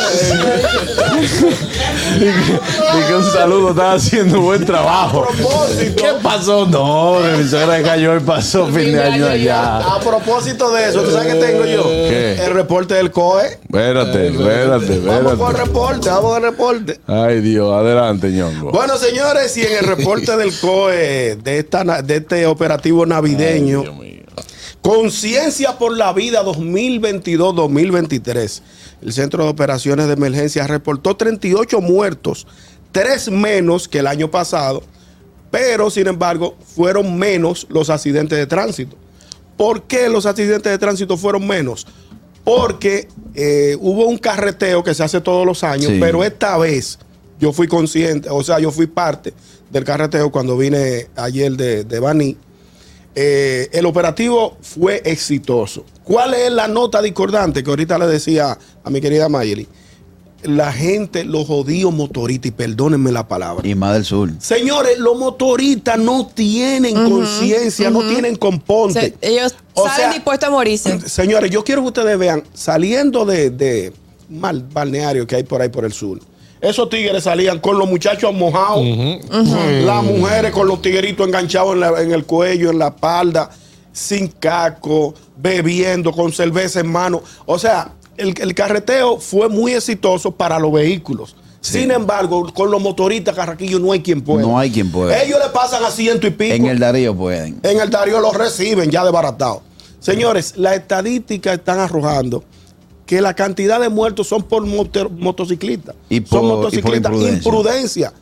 Dije 2.18 3.06
que 3.08 3.14
un 3.14 3.24
saludo, 3.24 3.70
estaba 3.70 3.92
haciendo 3.94 4.40
buen 4.40 4.64
trabajo. 4.64 5.26
propósito. 5.26 5.96
¿Qué 6.02 6.10
pasó? 6.22 6.66
No, 6.66 7.18
que 7.22 7.42
mi 7.42 7.48
suegra 7.48 7.82
cayó 7.82 8.16
y 8.16 8.20
pasó 8.20 8.66
fin 8.66 8.92
de 8.92 9.02
año 9.02 9.26
allá. 9.26 9.78
A 9.78 10.00
propósito 10.00 10.70
de 10.72 10.88
eso, 10.88 11.02
¿tú 11.02 11.10
sabes 11.12 11.34
qué 11.34 11.40
tengo 11.40 11.64
yo? 11.66 11.82
¿Qué? 11.84 12.36
El 12.44 12.52
reporte 12.54 12.94
del 12.94 13.10
COE. 13.10 13.46
Espérate, 13.62 14.28
espérate, 14.28 14.98
Vamos 15.00 15.34
con 15.34 15.54
el 15.54 15.56
espérate. 15.56 15.64
reporte, 15.64 16.08
vamos 16.10 16.32
con 16.32 16.36
el 16.44 16.50
reporte. 16.50 17.00
Ay, 17.06 17.40
Dios, 17.40 17.72
adelante, 17.72 18.30
ñongo. 18.30 18.70
Bueno, 18.72 18.96
señores, 18.96 19.56
y 19.56 19.62
en 19.62 19.78
el 19.78 19.84
reporte 19.86 20.36
del 20.36 20.52
COE 20.58 21.36
de, 21.42 21.58
esta, 21.58 22.02
de 22.02 22.16
este 22.16 22.46
operativo 22.46 23.06
navideño, 23.06 23.82
Dios 23.82 23.96
mío. 23.96 24.09
Conciencia 24.82 25.78
por 25.78 25.96
la 25.96 26.12
Vida 26.12 26.42
2022-2023. 26.44 28.62
El 29.02 29.12
Centro 29.12 29.44
de 29.44 29.50
Operaciones 29.50 30.06
de 30.06 30.12
Emergencia 30.14 30.66
reportó 30.66 31.16
38 31.16 31.80
muertos, 31.80 32.46
tres 32.92 33.30
menos 33.30 33.88
que 33.88 33.98
el 33.98 34.06
año 34.06 34.30
pasado, 34.30 34.82
Pero, 35.50 35.90
sin 35.90 36.06
embargo, 36.06 36.56
fueron 36.76 37.18
menos 37.18 37.66
los 37.70 37.90
accidentes 37.90 38.38
de 38.38 38.46
tránsito. 38.46 38.96
¿Por 39.56 39.82
qué 39.82 40.08
los 40.08 40.24
accidentes 40.24 40.70
de 40.70 40.78
tránsito 40.78 41.16
fueron 41.16 41.44
menos? 41.44 41.88
Porque 42.44 43.08
eh, 43.34 43.76
hubo 43.80 44.06
un 44.06 44.16
carreteo 44.16 44.84
que 44.84 44.94
se 44.94 45.02
hace 45.02 45.20
todos 45.20 45.44
los 45.44 45.64
años, 45.64 45.90
Sí. 45.90 45.96
pero 45.98 46.22
esta 46.22 46.56
vez 46.56 47.00
yo 47.40 47.52
fui 47.52 47.66
consciente, 47.66 48.28
o 48.30 48.44
sea, 48.44 48.60
yo 48.60 48.70
fui 48.70 48.86
parte 48.86 49.34
del 49.72 49.82
carreteo 49.82 50.30
cuando 50.30 50.56
vine 50.56 51.08
ayer 51.16 51.50
de, 51.52 51.82
de 51.82 51.98
Baní. 51.98 52.36
Eh, 53.14 53.68
el 53.72 53.86
operativo 53.86 54.56
fue 54.62 55.02
exitoso. 55.04 55.84
¿Cuál 56.04 56.34
es 56.34 56.50
la 56.52 56.68
nota 56.68 57.02
discordante 57.02 57.62
que 57.64 57.70
ahorita 57.70 57.98
le 57.98 58.06
decía 58.06 58.56
a 58.84 58.90
mi 58.90 59.00
querida 59.00 59.28
Mayeli? 59.28 59.66
La 60.42 60.72
gente, 60.72 61.24
los 61.24 61.46
jodidos 61.46 61.92
motoristas, 61.92 62.46
y 62.48 62.52
perdónenme 62.52 63.12
la 63.12 63.28
palabra. 63.28 63.66
Y 63.68 63.74
más 63.74 63.92
del 63.92 64.04
sur. 64.06 64.30
Señores, 64.38 64.98
los 64.98 65.18
motoristas 65.18 65.98
no 65.98 66.26
tienen 66.28 66.94
conciencia, 66.94 67.90
no 67.90 68.00
tienen 68.08 68.36
componte. 68.36 69.14
Se- 69.20 69.28
ellos 69.32 69.54
O 69.74 69.84
salen 69.84 70.00
sea, 70.00 70.12
dispuestos 70.14 70.48
a 70.48 70.50
morirse. 70.52 71.00
Señores, 71.06 71.50
yo 71.50 71.62
quiero 71.62 71.82
que 71.82 71.88
ustedes 71.88 72.18
vean, 72.18 72.42
saliendo 72.54 73.26
de, 73.26 73.50
de 73.50 73.92
mal 74.30 74.62
balneario 74.72 75.26
que 75.26 75.36
hay 75.36 75.42
por 75.42 75.60
ahí 75.60 75.68
por 75.68 75.84
el 75.84 75.92
sur, 75.92 76.20
esos 76.60 76.88
tigres 76.90 77.24
salían 77.24 77.58
con 77.58 77.78
los 77.78 77.88
muchachos 77.88 78.32
mojados, 78.34 78.84
las 79.84 80.02
mujeres 80.04 80.50
con 80.52 80.66
los 80.68 80.82
tigueritos 80.82 81.26
enganchados 81.26 81.74
en, 81.74 81.80
la- 81.80 82.02
en 82.02 82.12
el 82.12 82.24
cuello, 82.24 82.70
en 82.70 82.78
la 82.78 82.88
espalda, 82.88 83.50
sin 83.92 84.28
casco, 84.28 85.14
bebiendo, 85.36 86.12
con 86.12 86.32
cerveza 86.32 86.80
en 86.80 86.88
mano. 86.90 87.22
O 87.46 87.58
sea, 87.58 87.92
el, 88.16 88.34
el 88.40 88.54
carreteo 88.54 89.18
fue 89.18 89.48
muy 89.48 89.72
exitoso 89.72 90.30
para 90.30 90.58
los 90.58 90.72
vehículos. 90.72 91.34
Sin 91.62 91.90
embargo, 91.90 92.50
con 92.54 92.70
los 92.70 92.80
motoristas 92.80 93.34
carraquillos 93.34 93.80
no 93.82 93.92
hay 93.92 94.00
quien 94.00 94.22
pueda. 94.22 94.42
No 94.46 94.58
hay 94.58 94.70
quien 94.70 94.90
pueda. 94.90 95.22
Ellos 95.22 95.38
le 95.44 95.50
pasan 95.50 95.84
a 95.84 95.90
ciento 95.90 96.26
y 96.26 96.30
pico. 96.30 96.54
En 96.54 96.66
el 96.66 96.78
Darío 96.78 97.14
pueden. 97.14 97.60
En 97.62 97.80
el 97.80 97.90
Darío 97.90 98.18
lo 98.20 98.32
reciben 98.32 98.90
ya 98.90 99.02
desbaratado. 99.04 99.62
Señores, 99.98 100.54
las 100.56 100.76
estadísticas 100.76 101.54
están 101.58 101.78
arrojando 101.78 102.42
que 103.10 103.20
la 103.20 103.34
cantidad 103.34 103.80
de 103.80 103.88
muertos 103.88 104.28
son 104.28 104.44
por 104.44 104.64
motor- 104.64 105.10
motociclistas. 105.10 105.96
Y 106.08 106.20
por- 106.20 106.28
son 106.28 106.38
y 106.38 106.48
por 106.48 106.56
motociclistas 106.58 107.10
imprudencia. 107.12 107.36
imprudencia. 107.50 108.12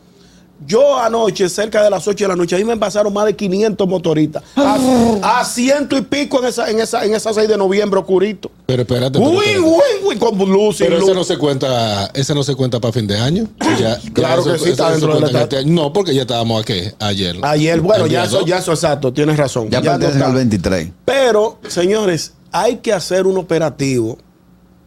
Yo 0.66 0.98
anoche, 0.98 1.46
cerca 1.50 1.82
de 1.84 1.90
las 1.90 2.08
8 2.08 2.24
de 2.24 2.28
la 2.28 2.36
noche, 2.36 2.56
ahí 2.56 2.64
me 2.64 2.74
pasaron 2.78 3.12
más 3.12 3.26
de 3.26 3.36
500 3.36 3.86
motoristas. 3.86 4.42
A, 4.56 5.40
a 5.40 5.44
ciento 5.44 5.94
y 5.98 6.00
pico 6.00 6.40
en 6.40 6.46
esa, 6.46 6.70
en 6.70 6.80
esa, 6.80 7.04
en 7.04 7.14
esa 7.14 7.34
6 7.34 7.46
de 7.50 7.58
noviembre, 7.58 8.00
oscurito. 8.00 8.50
Pero 8.64 8.80
espérate. 8.80 9.18
pero 9.18 9.30
Uy, 9.30 9.44
espérate. 9.44 9.60
uy, 9.68 10.08
uy, 10.08 10.16
con 10.16 10.38
luz, 10.50 10.78
sin 10.78 10.86
Pero 10.86 10.98
ese 11.02 11.12
no 11.14 11.22
se 11.22 11.36
cuenta, 11.36 12.06
ese 12.14 12.34
no 12.34 12.42
se 12.42 12.54
cuenta 12.54 12.80
para 12.80 12.90
fin 12.94 13.06
de 13.06 13.18
año. 13.18 13.46
Ya- 13.78 14.00
ya 14.00 14.12
Claro 14.14 14.40
eso- 14.40 14.52
que 14.54 14.58
sí, 14.58 14.70
está 14.70 14.90
dentro 14.90 15.18
en 15.18 15.24
estado. 15.24 15.44
este 15.44 15.56
año. 15.58 15.72
No, 15.74 15.92
porque 15.92 16.14
ya 16.14 16.22
estábamos 16.22 16.62
aquí 16.62 16.80
ayer. 16.98 17.36
Ayer, 17.42 17.80
bueno, 17.82 18.06
ya 18.06 18.24
eso, 18.24 18.42
ya 18.46 18.56
eso 18.56 18.72
exacto, 18.72 19.12
tienes 19.12 19.36
razón. 19.36 19.68
Ya 19.68 19.80
no 19.80 19.84
pertenecen 19.84 20.16
está. 20.16 20.26
al 20.28 20.34
23. 20.34 20.88
Pero, 21.04 21.58
señores, 21.68 22.32
hay 22.52 22.78
que 22.78 22.94
hacer 22.94 23.26
un 23.26 23.36
operativo 23.36 24.16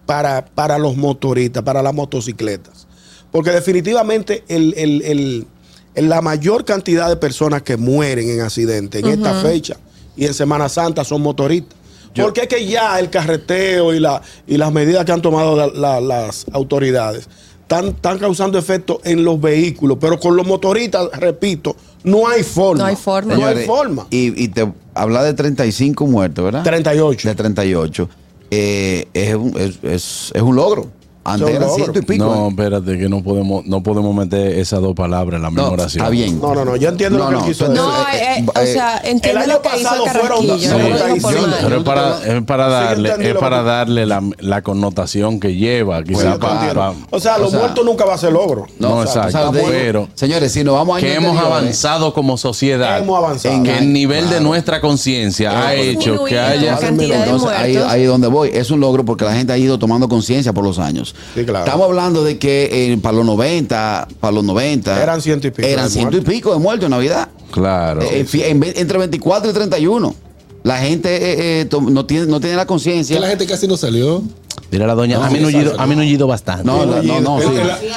para, 0.06 0.46
para 0.46 0.78
los 0.78 0.96
motoristas, 0.98 1.64
para 1.64 1.82
las 1.82 1.94
motocicletas. 1.94 2.88
Porque 3.32 3.52
definitivamente 3.52 4.44
el, 4.48 4.74
el- 4.78 5.02
el- 5.04 5.48
el- 5.96 6.10
la 6.10 6.22
mayor 6.22 6.66
cantidad 6.66 7.08
de 7.10 7.16
personas 7.16 7.62
que 7.64 7.78
mueren 7.78 8.30
en 8.30 8.42
accidentes 8.42 9.04
en 9.04 9.10
esta 9.10 9.34
fecha 9.42 9.78
y 10.16 10.26
en 10.26 10.34
Semana 10.34 10.70
Santa 10.70 11.04
son 11.04 11.22
motoristas. 11.22 11.78
Porque 12.24 12.42
es 12.42 12.48
que 12.48 12.66
ya 12.66 13.00
el 13.00 13.10
carreteo 13.10 13.94
y, 13.94 14.00
la, 14.00 14.22
y 14.48 14.58
las 14.58 14.72
medidas 14.74 15.06
que 15.06 15.12
han 15.14 15.22
tomado 15.22 15.56
la- 15.56 15.68
la- 15.68 16.02
las 16.02 16.46
autoridades 16.52 17.30
están, 17.62 17.88
están 17.88 18.20
causando 18.20 18.58
efecto 18.60 19.00
en 19.06 19.24
los 19.24 19.40
vehículos. 19.40 19.98
Pero 20.02 20.20
con 20.20 20.36
los 20.36 20.46
motoristas, 20.46 21.08
repito, 21.14 21.76
no 22.04 22.28
hay 22.28 22.44
forma. 22.44 22.84
No 22.84 22.90
hay 22.90 22.96
forma. 22.98 23.36
No 23.36 23.46
hay 23.46 23.66
forma. 23.66 24.08
Y, 24.10 24.44
y 24.44 24.48
te 24.50 24.70
habla 24.94 25.24
de 25.24 25.34
35 25.34 26.06
muertos, 26.08 26.44
¿verdad? 26.44 26.64
38. 26.64 27.30
De 27.30 27.36
38. 27.36 28.10
Eh, 28.52 29.08
es, 29.14 29.34
un, 29.36 29.58
es, 29.60 29.80
es- 29.84 30.32
es 30.36 30.42
un 30.42 30.56
logro. 30.56 30.88
Antes 31.24 31.60
ciento 31.76 32.00
y 32.00 32.02
pico. 32.02 32.26
No, 32.26 32.46
¿eh? 32.46 32.50
espérate, 32.50 32.98
que 32.98 33.08
no 33.08 33.22
podemos, 33.22 33.64
no 33.66 33.84
podemos 33.84 34.16
meter 34.16 34.58
esas 34.58 34.82
dos 34.82 34.96
palabras 34.96 35.38
en 35.38 35.44
la 35.44 35.50
misma 35.52 35.64
No, 35.66 35.72
oración. 35.74 36.04
está 36.04 36.10
bien. 36.10 36.42
No, 36.42 36.56
no, 36.56 36.66
no, 36.66 36.76
yo 36.76 36.90
entiendo 36.90 37.20
lo 37.20 37.30
que 37.30 37.36
él 37.36 37.42
quiso 37.44 37.66
entonces, 37.68 37.94
No, 37.96 38.06
decir. 38.06 38.22
eh, 38.22 38.34
eh, 38.40 38.46
eh, 38.46 38.60
o 38.60 38.74
sea, 38.74 39.02
entiendo 39.04 39.40
año 39.42 39.54
lo 39.54 39.62
que 39.62 39.70
hizo 39.80 39.84
pasado 39.90 40.06
fueron 40.08 40.28
Carraquillo. 40.48 40.54
dos- 40.54 40.68
no 40.68 40.78
lo 40.80 41.06
digo 41.06 41.18
por 41.22 41.34
Sí, 41.34 41.40
mal. 41.42 41.56
Pero 41.62 41.78
es 41.78 41.84
para, 41.84 42.18
es 42.38 42.44
para 42.44 42.66
Sí, 42.66 42.72
darle, 42.72 43.10
entendí 43.10 43.28
es 43.28 43.34
lo 43.36 43.40
para 43.40 43.62
darle 43.64 44.06
la, 44.08 44.24
la 44.40 44.62
connotación 44.64 45.40
que 45.40 45.56
lleva, 45.56 46.00
Sí, 46.00 46.06
quizás 46.06 46.24
yo 46.24 46.34
te 46.34 46.40
para, 46.40 46.54
entiendo. 46.56 46.96
o 47.12 47.20
sea, 47.20 47.36
o 47.36 47.40
los 47.40 47.52
sea, 47.52 47.60
muertos 47.60 47.86
nunca 47.86 48.06
va 48.06 48.14
a 48.16 48.18
ser 48.18 48.34
logro. 48.34 48.66
No, 48.80 48.98
o 48.98 49.06
sea, 49.08 49.26
exacto, 49.26 49.52
de- 49.52 49.62
pero- 49.64 50.08
señores, 50.16 50.52
si 50.52 50.64
nos 50.64 50.74
vamos 50.74 50.98
a 50.98 51.00
que 51.02 51.06
años 51.08 51.18
hemos 51.24 51.38
anteriores, 51.38 51.62
avanzado 51.62 52.14
como 52.16 52.36
sociedad. 52.38 52.98
Hemos 52.98 53.18
avanzado. 53.18 53.62
Que 53.64 53.78
el 53.78 53.94
nivel 53.94 54.28
de 54.30 54.42
nuestra 54.42 54.82
conciencia 54.82 55.52
ha 55.68 55.76
hecho 55.76 56.24
que 56.26 56.34
disminuido 56.36 56.42
haya. 56.48 56.72
la 56.72 56.80
cantidad 56.80 57.18
de 57.18 57.24
Entonces, 57.26 57.50
ahí, 57.56 57.74
muertos. 57.74 57.92
ahí 57.94 58.02
es 58.02 58.08
donde 58.08 58.28
voy. 58.28 58.50
Es 58.54 58.72
un 58.72 58.80
logro 58.80 59.06
porque 59.06 59.24
la 59.26 59.34
gente 59.36 59.54
ha 59.54 59.58
ido 59.60 59.78
tomando 59.78 60.10
conciencia 60.10 60.52
por 60.52 60.64
los 60.64 60.80
años. 60.80 61.11
Sí, 61.36 61.44
claro. 61.46 61.66
Estamos 61.66 61.86
hablando 61.88 62.24
de 62.24 62.38
que 62.38 62.92
eh, 62.94 62.98
para 63.02 63.16
los 63.18 63.26
90, 63.26 64.08
para 64.20 64.32
los 64.34 64.44
90. 64.44 65.02
Eran 65.02 65.22
ciento 65.22 65.48
y 65.48 65.52
pico 65.52 65.68
Eran 65.68 65.86
de 65.86 65.92
ciento 65.92 66.18
y 66.18 66.20
muertos. 66.20 66.34
pico 66.34 66.54
de 66.54 66.60
muertos 66.60 66.86
en 66.86 66.92
Navidad. 66.92 67.30
Claro. 67.52 68.02
Eh, 68.02 68.26
en 68.34 68.64
entre 68.64 68.98
24 68.98 69.50
y 69.50 69.54
31. 69.54 70.16
La 70.64 70.78
gente 70.78 71.16
eh, 71.16 71.62
eh, 71.62 71.70
no, 71.90 72.06
tiene, 72.06 72.28
no 72.28 72.40
tiene 72.40 72.56
la 72.56 72.66
conciencia. 72.68 73.20
La 73.20 73.28
gente 73.30 73.48
casi 73.48 73.68
no 73.68 73.78
salió. 73.78 74.22
Dile 74.70 74.86
a 74.86 74.88
la 74.88 74.96
doña, 74.96 75.18
No, 75.18 75.26
a 75.26 75.30
mí 75.30 75.40
no 75.40 75.48
a 75.78 75.86
mí 75.88 76.08
yido 76.08 76.28
bastante. 76.28 76.64
No, 76.64 76.86
no, 76.86 77.02
no, 77.20 77.40
sí. 77.42 77.48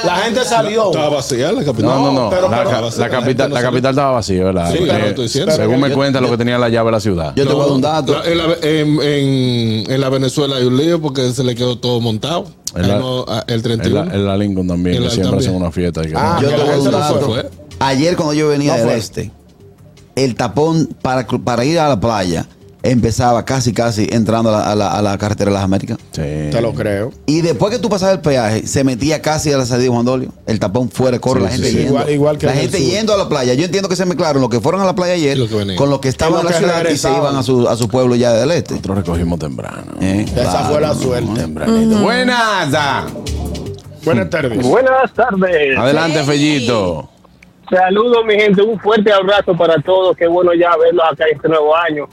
la, 0.03 0.15
gente 0.17 0.43
salió. 0.43 0.87
Estaba 0.87 1.09
vacía 1.09 1.51
la 1.53 1.63
capital. 1.63 1.85
No, 1.91 2.11
no, 2.11 2.11
no. 2.23 2.29
pero- 2.29 2.49
la, 2.49 2.57
pero- 2.57 2.69
ca- 2.69 2.81
la 2.97 3.09
capital, 3.09 3.53
la 3.53 3.61
capital 3.61 3.91
estaba 3.91 4.11
vacía, 4.11 4.43
¿verdad? 4.43 4.71
Sí, 4.73 4.79
claro, 4.79 5.05
estoy 5.05 5.23
diciendo. 5.25 5.51
según 5.55 5.79
me 5.79 5.91
cuenta 5.91 6.19
lo 6.19 6.29
que 6.29 6.37
tenía 6.37 6.57
la 6.57 6.67
llave 6.67 6.87
de 6.87 6.91
la 6.91 6.99
ciudad. 6.99 7.33
Yo 7.35 7.47
te 7.47 7.53
voy 7.53 7.61
a 7.61 7.65
dar 7.65 7.75
un 7.75 7.81
dato. 7.81 8.13
La- 8.13 8.25
en, 8.29 8.37
la, 8.37 8.45
en- 8.61 9.01
en- 9.01 9.91
en 9.91 10.01
la 10.01 10.09
Venezuela 10.09 10.57
hay 10.57 10.65
un 10.65 10.75
lío 10.75 10.99
porque 11.01 11.31
se 11.31 11.43
le 11.45 11.55
quedó 11.55 11.77
todo 11.77 12.01
montado. 12.01 12.45
En 12.75 12.87
la- 12.87 12.99
no, 12.99 13.25
ah, 13.27 13.43
el 13.47 13.55
En 13.55 13.61
31. 13.61 14.05
la, 14.05 14.13
en 14.13 14.25
la 14.25 14.37
Lincoln 14.37 14.67
también, 14.67 14.95
que 15.03 15.09
siempre 15.09 15.31
también. 15.31 15.49
hacen 15.49 15.61
una 15.61 15.71
fiesta. 15.71 16.01
y 16.03 16.07
que 16.09 16.13
Ah, 16.15 16.39
no. 16.41 16.49
Yo 16.49 16.55
te 16.55 16.63
voy 16.63 16.95
a 16.95 17.03
fue. 17.21 17.49
Ayer 17.79 18.15
cuando 18.15 18.33
yo 18.33 18.49
venía 18.49 18.73
No 18.73 18.77
del 18.79 18.87
fue. 18.89 18.97
este, 18.97 19.31
el 20.15 20.35
tapón 20.35 20.89
para, 21.01 21.25
para 21.27 21.65
ir 21.65 21.79
a 21.79 21.89
la 21.89 21.99
playa 21.99 22.45
empezaba 22.89 23.43
casi, 23.45 23.73
casi 23.73 24.07
entrando 24.11 24.49
a 24.49 24.59
la, 24.59 24.71
a 24.71 24.75
la- 24.75 24.91
a 24.91 25.01
la 25.01 25.17
carretera 25.17 25.49
de 25.49 25.55
las 25.55 25.63
Américas. 25.63 25.97
Sí. 26.11 26.21
Te 26.21 26.61
lo 26.61 26.73
creo. 26.73 27.11
Y 27.25 27.41
después 27.41 27.71
que 27.71 27.79
tú 27.79 27.89
pasabas 27.89 28.15
el 28.15 28.21
peaje, 28.21 28.65
se 28.67 28.83
metía 28.83 29.21
casi 29.21 29.51
a 29.51 29.57
la 29.57 29.65
salida 29.65 29.83
de 29.85 29.89
Juan 29.89 30.05
Dolio. 30.05 30.29
El 30.45 30.59
tapón 30.59 30.89
fuera, 30.89 31.19
corre, 31.19 31.39
Sí, 31.41 31.45
la 31.45 31.49
gente 31.51 31.67
sí. 31.69 31.75
yendo. 31.77 31.89
Igual- 31.93 32.09
igual 32.11 32.37
que 32.37 32.45
la 32.45 32.53
gente 32.53 32.77
sur. 32.77 32.87
yendo 32.87 33.13
a 33.13 33.17
la 33.17 33.27
playa. 33.29 33.53
Yo 33.53 33.65
entiendo 33.65 33.89
que 33.89 33.95
se 33.95 34.05
mezclaron 34.05 34.41
los 34.41 34.49
que 34.49 34.59
fueron 34.59 34.81
a 34.81 34.85
la 34.85 34.95
playa 34.95 35.13
ayer 35.13 35.37
con 35.77 35.89
los 35.89 35.99
que 35.99 36.09
estaban 36.09 36.39
en 36.41 36.45
la 36.45 36.53
ciudad 36.53 36.89
y 36.89 36.97
se 36.97 37.11
iban 37.11 37.35
a 37.35 37.43
su, 37.43 37.67
a 37.67 37.75
su 37.75 37.87
pueblo 37.89 38.15
ya 38.15 38.33
del 38.33 38.51
este. 38.51 38.75
Nosotros 38.75 38.97
recogimos 38.97 39.39
temprano. 39.39 39.93
Eh, 40.01 40.25
Esa 40.27 40.41
claro, 40.51 40.69
fue 40.69 40.81
la 40.81 40.93
suerte. 40.93 41.29
Tempranito. 41.35 41.97
Buenas. 41.99 42.71
Buenas 44.03 44.29
tardes. 44.29 44.61
Buenas 44.67 45.13
tardes. 45.13 45.77
Adelante, 45.77 46.19
Sí. 46.19 46.25
Fellito. 46.25 47.09
Saludos, 47.69 48.23
mi 48.27 48.35
gente. 48.35 48.61
Un 48.61 48.79
fuerte 48.79 49.11
abrazo 49.11 49.55
para 49.57 49.81
todos. 49.81 50.15
Qué 50.15 50.27
bueno 50.27 50.51
ya 50.53 50.69
verlos 50.77 51.03
acá 51.11 51.25
este 51.31 51.47
nuevo 51.49 51.75
año. 51.75 52.07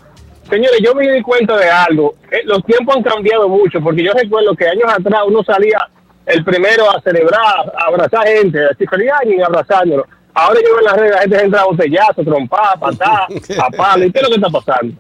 Señores, 0.49 0.81
yo 0.85 0.95
me 0.95 1.11
di 1.11 1.23
cuenta 1.23 1.57
de 1.57 1.71
algo. 1.71 2.15
Eh, 2.31 2.43
Los 2.45 2.63
tiempos 2.65 2.97
han 2.97 3.03
cambiado 3.03 3.49
mucho, 3.49 3.81
porque 3.81 4.03
yo 4.05 4.13
recuerdo 4.13 4.55
que 4.55 4.67
años 4.69 4.85
atrás 4.89 5.21
uno 5.27 5.43
salía 5.45 5.79
el 6.27 6.45
primero 6.45 6.91
a 6.91 7.01
celebrar, 7.01 7.73
a 7.79 7.87
abrazar 7.89 8.27
gente, 8.27 8.59
a 8.59 8.69
decir 8.69 8.89
feliz 8.89 9.11
año 9.23 9.33
y 9.39 9.43
abrazándolo. 9.43 10.07
Ahora 10.35 10.61
yo 10.61 10.69
veo 10.71 10.79
en 10.79 10.85
las 10.85 10.97
redes, 10.97 11.13
la 11.15 11.21
gente 11.23 11.45
entra 11.45 11.61
a 11.61 11.65
botellazo, 11.65 12.25
trompa, 12.25 12.75
patá, 12.81 13.27
a 13.67 13.71
palo. 13.71 14.05
¿Y 14.05 14.13
qué 14.13 14.19
es 14.19 14.23
lo 14.25 14.29
que 14.31 14.35
está 14.37 14.49
pasando? 14.51 14.95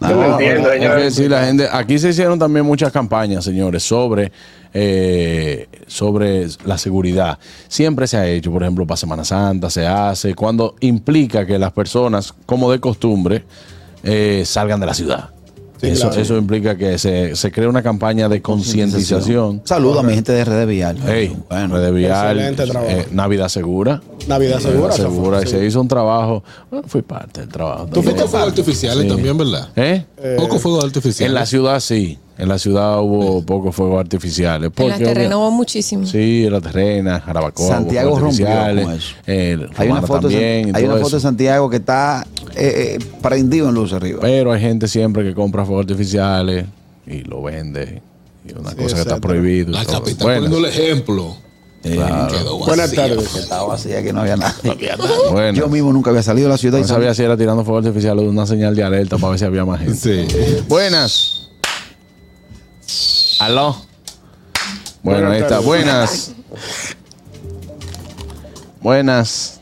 Yo 0.00 0.08
no 0.14 0.22
Ah, 0.22 0.26
entiendo, 0.32 0.68
Es 0.70 0.74
que 0.74 0.80
señores. 0.80 1.14
sí, 1.14 1.28
la 1.28 1.44
gente, 1.44 1.68
aquí 1.72 1.98
se 1.98 2.10
hicieron 2.10 2.38
también 2.38 2.64
muchas 2.64 2.92
campañas, 2.92 3.44
señores, 3.44 3.82
sobre, 3.82 4.30
eh, 4.72 5.66
sobre 5.88 6.46
la 6.64 6.78
seguridad. 6.78 7.38
Siempre 7.66 8.06
se 8.06 8.16
ha 8.16 8.26
hecho, 8.28 8.52
por 8.52 8.62
ejemplo, 8.62 8.86
para 8.86 8.96
Semana 8.96 9.24
Santa 9.24 9.70
se 9.70 9.86
hace, 9.86 10.34
cuando 10.34 10.76
implica 10.80 11.44
que 11.46 11.58
las 11.58 11.72
personas, 11.72 12.32
como 12.46 12.70
de 12.70 12.78
costumbre, 12.78 13.44
eh, 14.08 14.42
salgan 14.46 14.80
de 14.80 14.86
la 14.86 14.94
ciudad. 14.94 15.30
Sí, 15.80 15.86
eso, 15.90 16.08
claro. 16.08 16.22
eso 16.22 16.36
implica 16.36 16.76
que 16.76 16.98
se, 16.98 17.36
se 17.36 17.52
crea 17.52 17.68
una 17.68 17.84
campaña 17.84 18.28
de 18.28 18.42
concientización. 18.42 19.62
Saludo 19.64 20.00
a 20.00 20.02
mi 20.02 20.12
gente 20.14 20.32
de 20.32 20.44
RD 20.44 20.66
Vial. 20.66 20.98
Hey, 21.06 21.36
Bueno, 21.48 21.76
Red 21.76 21.92
Vial, 21.92 22.36
excelente 22.40 22.66
trabajo. 22.66 22.92
eh, 22.92 23.06
Navidad 23.12 23.48
Segura. 23.48 24.02
Navidad 24.26 24.58
segura. 24.58 24.88
fue, 24.92 24.96
Segura. 25.04 25.38
Y 25.42 25.44
sí. 25.46 25.50
se 25.52 25.64
hizo 25.64 25.80
un 25.80 25.86
trabajo. 25.86 26.42
Bueno, 26.68 26.86
fui 26.88 27.02
parte 27.02 27.40
del 27.42 27.48
trabajo. 27.48 27.86
Tú 27.92 28.02
fuiste 28.02 28.24
fuegos 28.24 28.48
artificiales 28.48 29.04
Sí. 29.04 29.08
también, 29.08 29.38
¿verdad? 29.38 29.68
¿Eh? 29.76 30.04
Poco 30.36 30.58
fuegos 30.58 30.84
artificiales. 30.84 31.30
En 31.30 31.34
la 31.34 31.46
ciudad 31.46 31.78
sí. 31.80 32.18
En 32.38 32.48
la 32.48 32.56
ciudad 32.58 33.00
hubo 33.00 33.42
pocos 33.42 33.74
fuegos 33.74 33.98
artificiales. 34.00 34.66
En 34.66 34.72
Porque 34.72 34.90
la 35.04 35.12
terreno 35.12 35.40
hubo 35.40 35.50
muchísimo. 35.50 36.06
Sí, 36.06 36.44
en 36.46 36.52
la 36.52 36.60
terrena, 36.60 37.20
Jarabacoa. 37.20 37.66
Santiago 37.66 38.10
fuegos 38.16 38.38
rompió 38.38 38.46
con 38.46 38.92
eso. 38.94 39.14
eh, 39.26 39.66
Hay 39.76 39.88
una 39.90 40.02
foto, 40.02 40.20
también, 40.28 40.68
y 40.68 40.72
hay 40.74 40.84
una 40.84 40.96
foto 40.98 41.16
de. 41.16 41.20
Santiago 41.22 41.68
que 41.68 41.76
está 41.78 42.24
eh, 42.54 42.98
eh, 43.00 43.04
prendido 43.20 43.68
en 43.68 43.74
luz 43.74 43.92
arriba. 43.92 44.20
Pero 44.22 44.52
hay 44.52 44.60
gente 44.60 44.86
siempre 44.86 45.24
que 45.24 45.34
compra 45.34 45.64
fuegos 45.64 45.82
artificiales 45.82 46.64
y 47.08 47.22
lo 47.24 47.42
vende. 47.42 48.00
Y 48.48 48.52
una 48.56 48.72
cosa 48.74 48.94
que 48.94 49.00
está 49.02 49.18
prohibida. 49.20 49.70
y 49.70 49.72
La 49.72 49.84
capital 49.84 50.16
Buenas. 50.24 50.44
poniendo 50.50 50.58
el 50.58 50.64
ejemplo. 50.72 51.36
Quedó 51.82 52.58
Buenas 52.58 52.90
vacía, 52.90 53.08
tardes. 53.08 53.34
Estaba 53.36 53.66
vacía 53.68 54.02
que 54.02 54.12
no 54.12 54.20
había 54.20 54.36
nadie. 54.36 54.74
Buenas. 55.32 55.56
Yo 55.56 55.68
mismo 55.68 55.92
nunca 55.92 56.10
había 56.10 56.22
salido 56.22 56.46
de 56.48 56.52
la 56.54 56.58
ciudad 56.58 56.78
y 56.78 56.82
No 56.82 56.88
sabía 56.88 57.14
si 57.14 57.22
era 57.22 57.36
tirando 57.36 57.64
fuego 57.64 57.78
artificial 57.78 58.18
o 58.18 58.22
una 58.22 58.46
señal 58.46 58.74
de 58.76 58.82
alerta 58.84 59.16
para 59.16 59.30
ver 59.30 59.38
si 59.38 59.44
había 59.44 59.64
más 59.64 59.80
gente. 59.80 60.62
Buenas. 60.68 61.37
Aló. 63.38 63.76
Bueno, 65.02 65.20
Buenas 65.20 65.32
ahí 65.32 65.40
está. 65.42 65.60
Buenas. 65.60 66.34
Buenas. 68.80 69.60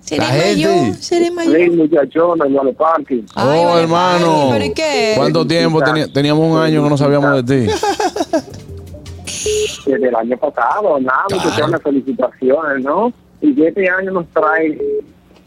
¿Seré 0.00 0.20
La 0.20 0.26
gente. 0.26 0.66
mayor? 0.66 0.94
¿Seré 0.96 1.30
mayor? 1.30 1.56
Sí, 1.56 1.70
muchachona, 1.70 2.46
en 2.46 2.68
el 2.68 2.74
parque. 2.74 3.22
Ay, 3.34 3.60
oh, 3.60 3.64
vale, 3.66 3.82
hermano. 3.82 4.48
¿pero 4.52 4.74
qué? 4.74 5.14
¿Cuánto 5.16 5.46
tiempo? 5.46 5.80
Teníamos 6.12 6.52
un 6.52 6.58
año 6.58 6.82
que 6.82 6.90
no 6.90 6.98
sabíamos 6.98 7.46
de 7.46 7.66
ti. 7.66 7.72
Desde 9.86 10.08
el 10.08 10.14
año 10.14 10.36
pasado, 10.36 11.00
nada, 11.00 11.24
muchachonas, 11.30 11.80
felicitaciones, 11.82 12.84
¿no? 12.84 13.12
Y 13.40 13.64
este 13.64 13.88
año 13.88 14.10
nos 14.10 14.26
trae 14.28 14.78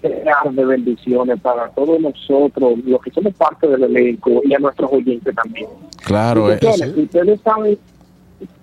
de 0.09 0.65
bendiciones 0.65 1.39
para 1.41 1.69
todos 1.69 1.99
nosotros, 1.99 2.77
los 2.85 3.01
que 3.01 3.11
somos 3.11 3.33
parte 3.35 3.67
del 3.67 3.83
elenco 3.83 4.41
y 4.43 4.53
a 4.53 4.59
nuestros 4.59 4.91
oyentes 4.91 5.33
también. 5.35 5.67
Claro, 6.05 6.51
eh. 6.51 6.59
Muchachones, 6.61 6.97
Ustedes 6.97 7.41
saben 7.41 7.77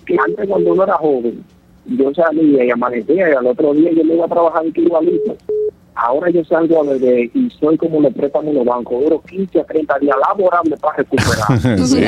que 0.05 0.17
antes 0.19 0.49
cuando 0.49 0.73
uno 0.73 0.85
era 0.85 0.95
joven, 0.95 1.43
yo 1.87 2.13
salía 2.15 2.65
y 2.65 2.71
amanecía 2.71 3.31
y 3.31 3.33
al 3.33 3.47
otro 3.47 3.73
día 3.73 3.91
yo 3.93 4.05
me 4.05 4.15
iba 4.15 4.27
a 4.27 4.29
trabajar 4.29 4.65
en 4.67 4.73
igualito. 4.77 5.37
Ahora 5.95 6.31
yo 6.31 6.43
salgo 6.45 6.81
a 6.81 6.85
beber 6.85 7.31
y 7.35 7.51
soy 7.61 7.77
como 7.77 8.01
le 8.01 8.11
préstamo 8.11 8.53
los 8.53 8.65
bancos, 8.65 9.03
duro 9.05 9.23
15 9.29 9.61
a 9.61 9.65
30 9.65 9.99
días 9.99 10.17
laborables 10.29 10.79
para 10.81 10.97
recuperar. 10.99 11.79
sí. 11.87 12.05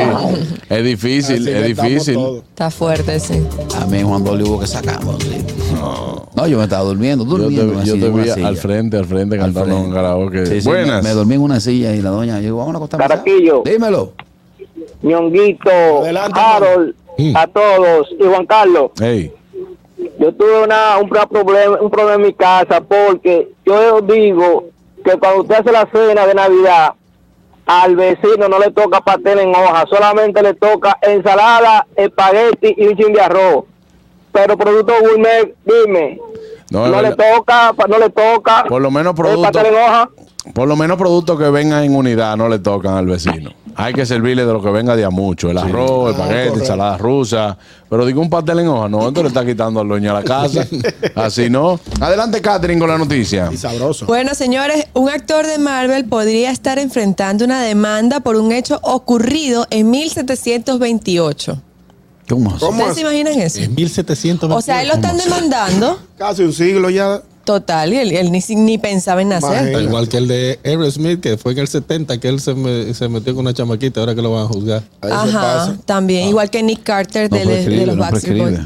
Es 0.70 0.84
difícil, 0.84 1.36
Así 1.48 1.50
es 1.50 1.66
difícil. 1.66 2.18
Está 2.48 2.70
fuerte, 2.70 3.20
sí. 3.20 3.42
A 3.80 3.86
mí 3.86 4.02
Juan 4.02 4.24
Dolly 4.24 4.44
hubo 4.44 4.60
que 4.60 4.66
sacarlo. 4.66 5.18
sí. 5.20 5.44
No, 6.34 6.46
yo 6.46 6.56
me 6.58 6.64
estaba 6.64 6.84
durmiendo, 6.84 7.24
Yo 7.24 7.30
durmiendo. 7.36 7.80
te, 7.80 7.86
yo 7.86 7.94
te 7.94 8.06
en 8.06 8.12
una 8.14 8.22
vi 8.34 8.42
al 8.42 8.56
frente, 8.56 8.96
al 8.96 9.04
frente, 9.04 9.36
cantando 9.36 9.76
un 9.78 9.92
karaoke. 9.92 10.46
Sí, 10.46 10.60
sí, 10.62 10.68
Buenas. 10.68 11.02
Me, 11.02 11.10
me 11.10 11.14
dormí 11.14 11.34
en 11.34 11.40
una 11.42 11.60
silla 11.60 11.94
y 11.94 12.00
la 12.00 12.10
doña, 12.10 12.40
yo 12.40 12.56
vamos 12.56 12.74
a 12.74 12.76
acostarme. 12.78 13.06
Caraquillo. 13.06 13.62
Dímelo. 13.64 14.12
Ñonguito, 15.02 15.70
Adelante, 16.02 16.40
Harold, 16.40 16.94
a 17.34 17.46
todos 17.48 18.08
y 18.18 18.24
Juan 18.24 18.46
Carlos. 18.46 18.90
Hey. 19.00 19.32
Yo 20.22 20.32
tuve 20.32 20.62
una, 20.62 20.98
un 20.98 21.08
pro- 21.08 21.28
problema, 21.28 21.78
un 21.80 21.90
problema 21.90 22.14
en 22.14 22.22
mi 22.28 22.32
casa 22.32 22.80
porque 22.80 23.48
yo 23.66 24.00
digo 24.02 24.66
que 25.04 25.18
cuando 25.18 25.42
usted 25.42 25.56
hace 25.56 25.72
la 25.72 25.88
cena 25.92 26.24
de 26.28 26.34
Navidad, 26.34 26.92
al 27.66 27.96
vecino 27.96 28.48
no 28.48 28.60
le 28.60 28.70
toca 28.70 29.00
pastel 29.00 29.40
en 29.40 29.48
hoja, 29.50 29.84
solamente 29.90 30.40
le 30.40 30.54
toca 30.54 30.96
ensalada, 31.02 31.88
espagueti 31.96 32.72
y 32.76 32.86
un 32.86 32.96
chin 32.96 33.12
de 33.12 33.20
arroz. 33.20 33.64
Pero 34.30 34.56
producto 34.56 34.92
gourmet, 35.00 35.54
dime, 35.64 36.20
No, 36.70 36.86
no, 36.86 37.02
le 37.02 37.16
toca, 37.16 37.74
no 37.88 37.98
le 37.98 38.08
toca. 38.10 38.64
Por 38.68 38.80
lo 38.80 38.92
menos 38.92 39.14
producto- 39.14 39.42
pastel 39.42 39.66
en 39.66 39.74
hoja. 39.74 40.08
Por 40.54 40.68
lo 40.68 40.76
menos 40.76 40.96
productos 40.98 41.36
que 41.36 41.50
vengan 41.50 41.82
en 41.82 41.96
unidad 41.96 42.36
no 42.36 42.48
le 42.48 42.60
tocan 42.60 42.94
al 42.94 43.06
vecino. 43.06 43.50
Hay 43.74 43.94
que 43.94 44.04
servirle 44.06 44.44
de 44.44 44.52
lo 44.52 44.62
que 44.62 44.70
venga 44.70 44.94
de 44.96 45.04
a 45.04 45.10
mucho. 45.10 45.50
El 45.50 45.58
arroz, 45.58 46.10
el 46.10 46.16
paquete, 46.16 46.38
correcto. 46.38 46.60
ensalada 46.60 46.98
rusa. 46.98 47.56
Pero 47.88 48.06
digo 48.06 48.20
un 48.20 48.30
pastel 48.30 48.60
en 48.60 48.68
hoja. 48.68 48.88
No, 48.88 49.08
esto 49.08 49.22
le 49.22 49.28
está 49.28 49.44
quitando 49.44 49.80
al 49.80 49.88
dueño 49.88 50.10
a 50.10 50.14
la 50.14 50.22
casa. 50.22 50.66
Así 51.14 51.48
no. 51.50 51.78
Adelante, 52.00 52.40
Catherine, 52.40 52.80
con 52.80 52.88
la 52.88 52.98
noticia. 52.98 53.50
Y 53.52 53.56
sabroso. 53.56 54.06
Bueno, 54.06 54.34
señores, 54.34 54.86
un 54.94 55.08
actor 55.08 55.46
de 55.46 55.58
Marvel 55.58 56.04
podría 56.04 56.50
estar 56.50 56.78
enfrentando 56.78 57.44
una 57.44 57.60
demanda 57.62 58.20
por 58.20 58.36
un 58.36 58.52
hecho 58.52 58.78
ocurrido 58.82 59.66
en 59.70 59.90
1728. 59.90 61.62
¿Cómo 62.28 62.54
¿Ustedes 62.54 62.94
se 62.94 63.00
imaginan 63.02 63.38
eso? 63.40 63.60
En 63.60 63.74
1700. 63.74 64.50
O 64.50 64.60
sea, 64.60 64.80
él 64.82 64.88
lo 64.88 64.94
están 64.94 65.18
demandando 65.18 65.98
Casi 66.16 66.42
un 66.42 66.52
siglo 66.52 66.88
ya. 66.88 67.20
Total 67.44 67.92
y 67.92 67.96
él, 67.98 68.12
él 68.12 68.30
ni, 68.32 68.40
ni 68.54 68.78
pensaba 68.78 69.22
en 69.22 69.28
nacer. 69.30 69.50
Imagínate. 69.50 69.84
Igual 69.84 70.08
que 70.08 70.16
el 70.18 70.28
de 70.28 70.58
Aerosmith, 70.64 71.20
que 71.20 71.36
fue 71.36 71.52
en 71.52 71.58
el 71.58 71.68
70, 71.68 72.18
que 72.18 72.28
él 72.28 72.40
se, 72.40 72.54
me- 72.54 72.92
se 72.94 73.08
metió 73.08 73.34
con 73.34 73.44
una 73.46 73.54
chamaquita, 73.54 74.00
ahora 74.00 74.14
que 74.14 74.22
lo 74.22 74.32
van 74.32 74.44
a 74.44 74.48
juzgar. 74.48 74.82
Ahí 75.00 75.10
Ajá, 75.12 75.76
también, 75.84 76.28
igual 76.28 76.50
que 76.50 76.62
Nick 76.62 76.82
Carter 76.82 77.30
No 77.30 77.36
de, 77.38 77.86
los 77.86 77.96
no 77.96 78.02
Backstreet 78.02 78.38
Boys. 78.42 78.58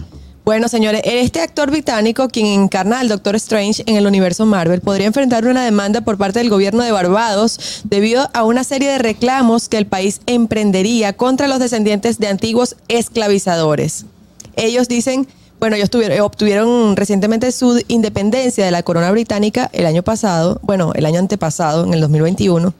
Bueno, 0.45 0.69
señores, 0.69 1.01
este 1.05 1.41
actor 1.41 1.73
británico, 1.73 2.29
quien 2.29 2.47
encarna 2.47 3.01
al 3.01 3.09
Doctor 3.09 3.35
Strange 3.35 3.83
en 3.87 3.97
el 3.97 4.07
universo 4.07 4.47
Marvel, 4.47 4.81
podría 4.81 5.09
enfrentar 5.09 5.45
una 5.45 5.65
demanda 5.65 6.03
por 6.03 6.19
parte 6.19 6.39
del 6.39 6.51
gobierno 6.51 6.85
de 6.85 6.93
Barbados 6.93 7.83
debido 7.83 8.29
a 8.33 8.45
una 8.45 8.63
serie 8.63 8.89
de 8.89 8.99
reclamos 8.99 9.69
que 9.69 9.77
el 9.77 9.87
país 9.87 10.21
emprendería 10.27 11.15
contra 11.15 11.49
los 11.49 11.59
descendientes 11.59 12.21
de 12.21 12.29
antiguos 12.29 12.77
esclavizadores. 12.87 14.05
Ellos 14.55 14.87
dicen, 14.87 15.27
bueno, 15.59 15.77
ellos 15.77 15.89
tuvieron- 15.91 16.21
obtuvieron 16.21 16.97
recientemente 16.97 17.51
su 17.53 17.83
independencia 17.89 18.65
de 18.65 18.71
la 18.71 18.83
corona 18.83 19.11
británica 19.11 19.71
el 19.73 19.87
año 19.87 20.03
pasado, 20.03 20.61
bueno, 20.63 20.93
el 20.95 21.07
año 21.07 21.19
antepasado, 21.19 21.85
en 21.85 21.95
el 21.95 22.01
2021, 22.01 22.75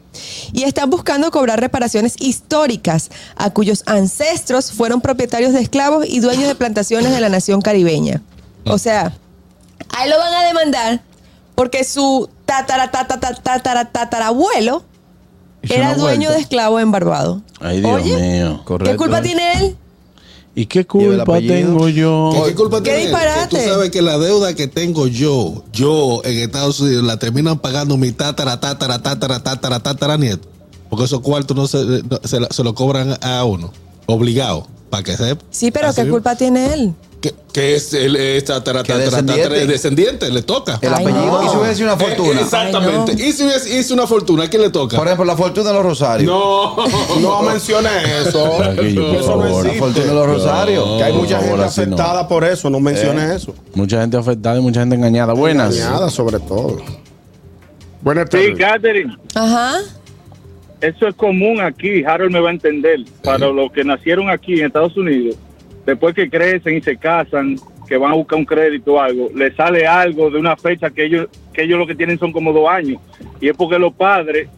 y 0.53 0.63
están 0.63 0.89
buscando 0.89 1.31
cobrar 1.31 1.59
reparaciones 1.59 2.15
históricas 2.19 3.09
a 3.35 3.49
cuyos 3.49 3.83
ancestros 3.87 4.71
fueron 4.71 5.01
propietarios 5.01 5.53
de 5.53 5.61
esclavos 5.61 6.05
y 6.07 6.19
dueños 6.19 6.47
de 6.47 6.55
plantaciones 6.55 7.11
de 7.11 7.19
la 7.19 7.29
nación 7.29 7.61
caribeña. 7.61 8.21
O 8.65 8.77
sea, 8.77 9.13
a 9.97 10.03
él 10.03 10.09
lo 10.09 10.17
van 10.17 10.33
a 10.33 10.43
demandar 10.47 11.01
porque 11.55 11.83
su 11.83 12.29
tatara, 12.45 12.91
tatara, 12.91 13.33
tatara, 13.33 13.85
tatarabuelo 13.85 14.83
era 15.63 15.95
dueño 15.95 16.31
de 16.31 16.39
esclavos 16.39 16.81
en 16.81 16.91
Barbados. 16.91 17.41
Ay, 17.59 17.79
Dios 17.81 17.91
Oye, 18.01 18.15
mío. 18.17 18.61
Correcto. 18.63 18.91
¿Qué 18.91 18.97
culpa 18.97 19.19
eh. 19.19 19.21
tiene 19.23 19.53
él? 19.59 19.77
¿Y 20.57 20.65
qué 20.65 20.87
culpa 20.87 21.37
tengo 21.37 21.87
yo? 21.87 22.31
¿Qué, 22.33 22.49
qué 22.49 22.55
culpa 22.55 22.81
¿Qué 22.81 22.97
disparate? 22.97 23.57
Tú 23.63 23.63
sabes 23.63 23.91
que 23.91 24.01
la 24.01 24.17
deuda 24.17 24.55
que 24.55 24.65
tengo 24.67 25.05
yo, 25.05 25.63
yo 25.71 26.21
en 26.23 26.39
Estados 26.39 26.79
Unidos, 26.79 27.03
la 27.03 27.17
terminan 27.17 27.59
pagando 27.59 27.95
mi 27.95 28.11
tatara, 28.11 28.59
tatara, 28.59 28.99
tatara, 29.03 29.43
tatara, 29.43 29.79
tatara 29.79 30.17
nieto. 30.17 30.47
Porque 30.89 31.05
esos 31.05 31.19
cuartos 31.21 31.55
no 31.55 31.67
se, 31.67 31.77
no- 31.85 32.19
se, 32.23 32.39
se 32.49 32.63
lo 32.63 32.73
cobran 32.73 33.19
a 33.21 33.43
uno, 33.43 33.71
obligado, 34.07 34.65
para 34.89 35.03
que 35.03 35.15
sepa. 35.15 35.45
Sí, 35.51 35.69
pero 35.69 35.89
Así 35.89 36.01
¿qué 36.01 36.09
culpa 36.09 36.35
tiene 36.35 36.73
él? 36.73 36.95
Que, 37.19 37.33
que 37.51 37.73
es 37.75 37.95
el 37.95 38.15
es 38.15 38.45
tatara, 38.45 38.83
Que 38.83 38.93
tatara, 38.93 39.21
descendiente. 39.65 40.29
le 40.31 40.43
toca. 40.43 40.77
El 40.81 40.93
Ay, 40.93 41.03
apellido. 41.05 41.25
no. 41.25 41.43
Y 41.43 41.49
si 41.49 41.57
hubiese 41.57 41.75
sido 41.75 41.87
una 41.93 41.97
fortuna. 42.05 42.39
Eh, 42.39 42.43
exactamente. 42.43 43.11
Ay, 43.13 43.17
no. 43.17 43.23
Y 43.25 43.31
si 43.31 43.43
hubiese 43.43 43.79
hizo 43.79 43.93
una 43.95 44.05
fortuna, 44.05 44.43
¿a 44.43 44.47
quién 44.49 44.61
le 44.61 44.69
toca? 44.69 44.95
Por 44.97 45.07
ejemplo, 45.07 45.25
la 45.25 45.35
fortuna 45.35 45.69
de 45.69 45.73
los 45.73 45.83
Rosarios. 45.83 46.29
no. 46.31 46.75
No 47.19 47.41
mencione 47.41 47.89
eso. 48.21 48.51
Tranquilo, 48.59 49.07
por 49.07 49.15
eso 49.15 49.35
no 49.35 49.41
favor. 49.43 49.65
La 49.65 49.73
fortuna 49.73 50.05
de 50.05 50.13
los 50.13 50.27
Rosarios. 50.27 50.97
Que 50.97 51.03
hay 51.05 51.13
mucha 51.13 51.39
gente 51.39 51.57
no. 51.57 51.63
afectada 51.63 52.27
por 52.27 52.43
eso. 52.43 52.69
No 52.69 52.79
mencione 52.79 53.33
eso. 53.35 53.55
Mucha 53.73 54.01
gente 54.01 54.15
afectada 54.17 54.59
y 54.59 54.61
mucha 54.61 54.81
gente 54.81 54.95
engañada. 54.95 55.33
Buenas. 55.33 55.75
Dañada 55.75 56.11
sobre 56.11 56.39
todo. 56.39 56.77
Buenas 58.01 58.27
Sí, 58.31 58.37
tardes. 58.53 58.57
Catherine, 58.59 59.17
Ajá. 59.33 59.79
eso 60.81 61.07
es 61.07 61.15
común 61.15 61.59
aquí, 61.59 62.03
Harold 62.05 62.31
me 62.31 62.39
va 62.39 62.49
a 62.49 62.53
entender. 62.53 62.99
Para 63.23 63.47
los 63.49 63.71
que 63.71 63.83
nacieron 63.83 64.29
aquí 64.29 64.59
en 64.59 64.67
Estados 64.67 64.95
Unidos, 64.95 65.35
después 65.87 66.13
que 66.13 66.29
crecen 66.29 66.77
y 66.77 66.81
se 66.81 66.97
casan, 66.97 67.57
que 67.87 67.95
van 67.95 68.11
a 68.11 68.15
buscar 68.15 68.37
un 68.37 68.45
crédito 68.45 68.95
o 68.95 68.99
algo, 68.99 69.29
le 69.33 69.55
sale 69.55 69.87
algo 69.87 70.29
de 70.29 70.37
una 70.37 70.57
fecha 70.57 70.89
que 70.89 71.05
ellos, 71.05 71.29
que 71.53 71.63
ellos 71.63 71.79
lo 71.79 71.87
que 71.87 71.95
tienen 71.95 72.19
son 72.19 72.33
como 72.33 72.51
dos 72.51 72.69
años. 72.69 73.01
Y 73.39 73.47
es 73.47 73.55
porque 73.55 73.79
los 73.79 73.93
padres 73.93 74.49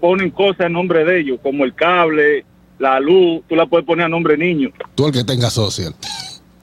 ponen 0.00 0.30
cosas 0.30 0.66
en 0.66 0.74
nombre 0.74 1.02
de 1.04 1.20
ellos, 1.20 1.40
como 1.42 1.64
el 1.64 1.74
cable, 1.74 2.44
la 2.78 3.00
luz, 3.00 3.42
tú 3.48 3.56
la 3.56 3.64
puedes 3.64 3.86
poner 3.86 4.04
a 4.04 4.08
nombre 4.10 4.36
de 4.36 4.44
niño. 4.44 4.70
Tú 4.94 5.06
el 5.06 5.12
que 5.12 5.24
tenga 5.24 5.48
social. 5.48 5.94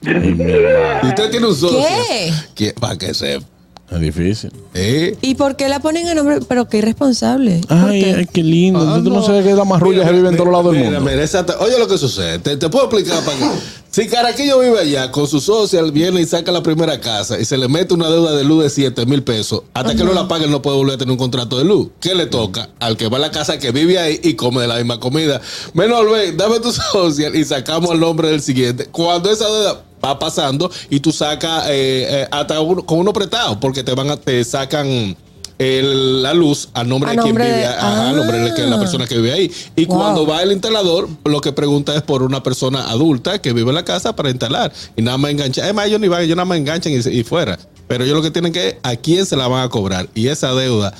y 0.00 1.06
usted 1.06 1.30
tiene 1.30 1.46
un 1.48 1.54
socio. 1.54 1.80
¿Qué? 2.06 2.32
Que, 2.54 2.72
para 2.80 2.96
que 2.96 3.12
sepa. 3.12 3.46
Es 3.90 4.00
difícil. 4.00 4.52
¿Eh? 4.74 5.16
¿Y 5.22 5.34
por 5.34 5.56
qué 5.56 5.68
la 5.68 5.80
ponen 5.80 6.06
a 6.08 6.14
nombre? 6.14 6.40
Pero 6.46 6.68
qué 6.68 6.78
irresponsable. 6.78 7.62
¿Por 7.66 7.76
Ay, 7.90 8.02
qué? 8.02 8.14
ay, 8.14 8.26
qué 8.26 8.42
lindo. 8.42 8.80
Ah, 8.80 9.00
tú 9.02 9.08
no 9.08 9.16
no. 9.20 9.22
sabes 9.26 9.46
que 9.46 9.54
las 9.54 9.66
marrullas 9.66 10.00
se 10.06 10.12
Mira, 10.12 10.16
viven 10.18 10.32
en 10.32 10.36
todos 10.36 10.52
lados 10.52 10.72
del 10.72 10.82
mira, 10.84 10.98
mundo. 10.98 11.10
mira, 11.10 11.22
exacto. 11.24 11.54
Oye 11.60 11.78
lo 11.78 11.88
que 11.88 11.96
sucede. 11.96 12.38
Te, 12.38 12.56
te 12.58 12.68
puedo 12.68 12.84
explicar 12.84 13.24
para 13.24 13.38
que. 13.38 13.44
Si 13.90 14.06
Caraquillo 14.06 14.58
vive 14.60 14.78
allá 14.78 15.10
con 15.10 15.26
su 15.26 15.40
social, 15.40 15.90
viene 15.90 16.20
y 16.20 16.26
saca 16.26 16.52
la 16.52 16.62
primera 16.62 17.00
casa 17.00 17.40
y 17.40 17.46
se 17.46 17.56
le 17.56 17.68
mete 17.68 17.94
una 17.94 18.10
deuda 18.10 18.36
de 18.36 18.44
luz 18.44 18.62
de 18.64 18.68
7 18.70 19.06
mil 19.06 19.22
pesos, 19.22 19.62
hasta 19.72 19.94
que 19.96 20.04
no 20.04 20.12
la 20.12 20.28
pague, 20.28 20.44
él 20.44 20.50
no 20.50 20.60
puede 20.60 20.76
volver 20.76 20.96
a 20.96 20.98
tener 20.98 21.10
un 21.12 21.16
contrato 21.18 21.56
de 21.56 21.64
luz. 21.64 21.88
¿Qué 21.98 22.14
le 22.14 22.26
toca? 22.26 22.68
Al 22.80 22.98
que 22.98 23.08
va 23.08 23.16
a 23.16 23.20
la 23.20 23.30
casa 23.30 23.58
que 23.58 23.72
vive 23.72 23.98
ahí 23.98 24.20
y 24.22 24.34
come 24.34 24.60
de 24.60 24.68
la 24.68 24.76
misma 24.76 25.00
comida. 25.00 25.40
Menor, 25.72 26.12
ve, 26.12 26.32
dame 26.32 26.60
tu 26.60 26.70
social 26.92 27.34
y 27.34 27.44
sacamos 27.46 27.90
el 27.92 28.00
nombre 28.00 28.28
del 28.28 28.42
siguiente. 28.42 28.84
Cuando 28.92 29.30
esa 29.30 29.46
deuda 29.46 29.80
va 30.04 30.18
pasando 30.18 30.70
y 30.90 31.00
tú 31.00 31.12
sacas 31.12 31.66
eh, 31.68 32.06
eh, 32.22 32.28
hasta 32.30 32.60
uno, 32.60 32.84
con 32.84 32.98
uno 32.98 33.12
prestado, 33.12 33.58
porque 33.60 33.82
te 33.82 33.94
van 33.94 34.10
a, 34.10 34.16
te 34.16 34.42
sacan 34.44 35.16
el- 35.58 36.22
la 36.22 36.34
luz 36.34 36.68
a 36.72 36.84
nombre 36.84 37.10
A 37.10 37.14
de 37.14 37.18
quien 37.22 37.34
vive, 37.34 37.48
de- 37.48 37.66
ajá, 37.66 38.10
a 38.10 38.12
nombre 38.12 38.38
de 38.38 38.66
la 38.68 38.76
Ah. 38.76 38.78
persona 38.78 39.06
que 39.08 39.16
vive 39.16 39.32
ahí. 39.32 39.50
Y 39.74 39.86
Wow. 39.86 39.96
cuando 39.98 40.26
va 40.26 40.42
el 40.42 40.52
instalador, 40.52 41.08
lo 41.24 41.40
que 41.40 41.52
pregunta 41.52 41.96
es 41.96 42.02
por 42.02 42.22
una 42.22 42.42
persona 42.44 42.88
adulta 42.90 43.40
que 43.40 43.52
vive 43.52 43.70
en 43.70 43.74
la 43.74 43.84
casa 43.84 44.14
para 44.14 44.30
instalar. 44.30 44.72
Y 44.96 45.02
nada 45.02 45.18
más 45.18 45.32
enganchar. 45.32 45.66
Es 45.66 45.74
más, 45.74 45.86
ellos 45.86 46.00
ni 46.00 46.06
van, 46.06 46.22
ellos 46.22 46.36
nada 46.36 46.44
más 46.46 46.58
enganchan 46.58 46.92
y, 46.92 46.96
y 46.96 47.24
fuera. 47.24 47.58
Pero 47.88 48.04
ellos 48.04 48.16
lo 48.16 48.22
que 48.22 48.30
tienen 48.30 48.52
que 48.52 48.78
a 48.84 48.94
quién 48.96 49.26
se 49.26 49.34
la 49.36 49.48
van 49.48 49.64
a 49.64 49.68
cobrar. 49.68 50.08
Y 50.14 50.28
esa 50.28 50.54
deuda, 50.54 50.94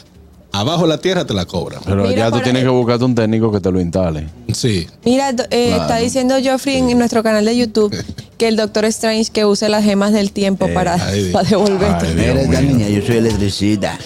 abajo 0.52 0.86
la 0.86 0.98
tierra 0.98 1.24
te 1.26 1.34
la 1.34 1.44
cobran. 1.44 1.80
Pero 1.84 2.04
Mira, 2.04 2.14
ya 2.16 2.24
tú 2.26 2.32
para- 2.32 2.44
tienes 2.44 2.62
que 2.62 2.68
buscarte 2.68 3.04
un 3.04 3.14
técnico 3.14 3.52
que 3.52 3.60
te 3.60 3.70
lo 3.70 3.80
instale. 3.80 4.28
Sí. 4.52 4.86
Mira, 5.04 5.30
eh, 5.50 5.76
está 5.80 5.96
diciendo 5.98 6.36
Geoffrey 6.40 6.76
en, 6.76 6.90
en 6.90 6.98
nuestro 6.98 7.22
canal 7.22 7.44
de 7.44 7.56
YouTube 7.56 7.94
que 8.38 8.48
el 8.48 8.56
Doctor 8.56 8.84
Strange 8.86 9.30
que 9.32 9.44
use 9.44 9.68
las 9.68 9.84
gemas 9.84 10.12
del 10.12 10.32
tiempo 10.32 10.68
para, 10.74 10.94
ay, 10.94 11.30
para 11.32 11.48
devolverte. 11.48 12.14
Mío. 12.14 12.34
niña, 12.62 12.88
yo 12.88 13.06
soy 13.06 13.16
electricista. 13.18 13.98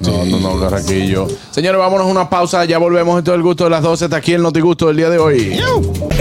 No, 0.00 0.24
no, 0.24 0.40
no, 0.40 0.58
Carraquillo. 0.58 1.28
Señores, 1.50 1.78
vámonos 1.78 2.06
a 2.06 2.10
una 2.10 2.30
pausa. 2.30 2.64
Ya 2.64 2.78
volvemos. 2.78 3.18
Esto 3.18 3.32
es 3.32 3.36
el 3.36 3.42
gusto 3.42 3.64
de 3.64 3.70
las 3.70 3.82
12. 3.82 4.06
Está 4.06 4.16
aquí 4.16 4.32
el 4.32 4.40
Notigusto 4.40 4.86
del 4.86 4.96
día 4.96 5.10
de 5.10 5.18
hoy. 5.18 5.60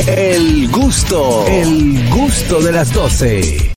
El 0.05 0.69
gusto, 0.69 1.45
el 1.47 2.09
gusto 2.09 2.59
de 2.61 2.71
las 2.73 2.91
12. 2.93 3.67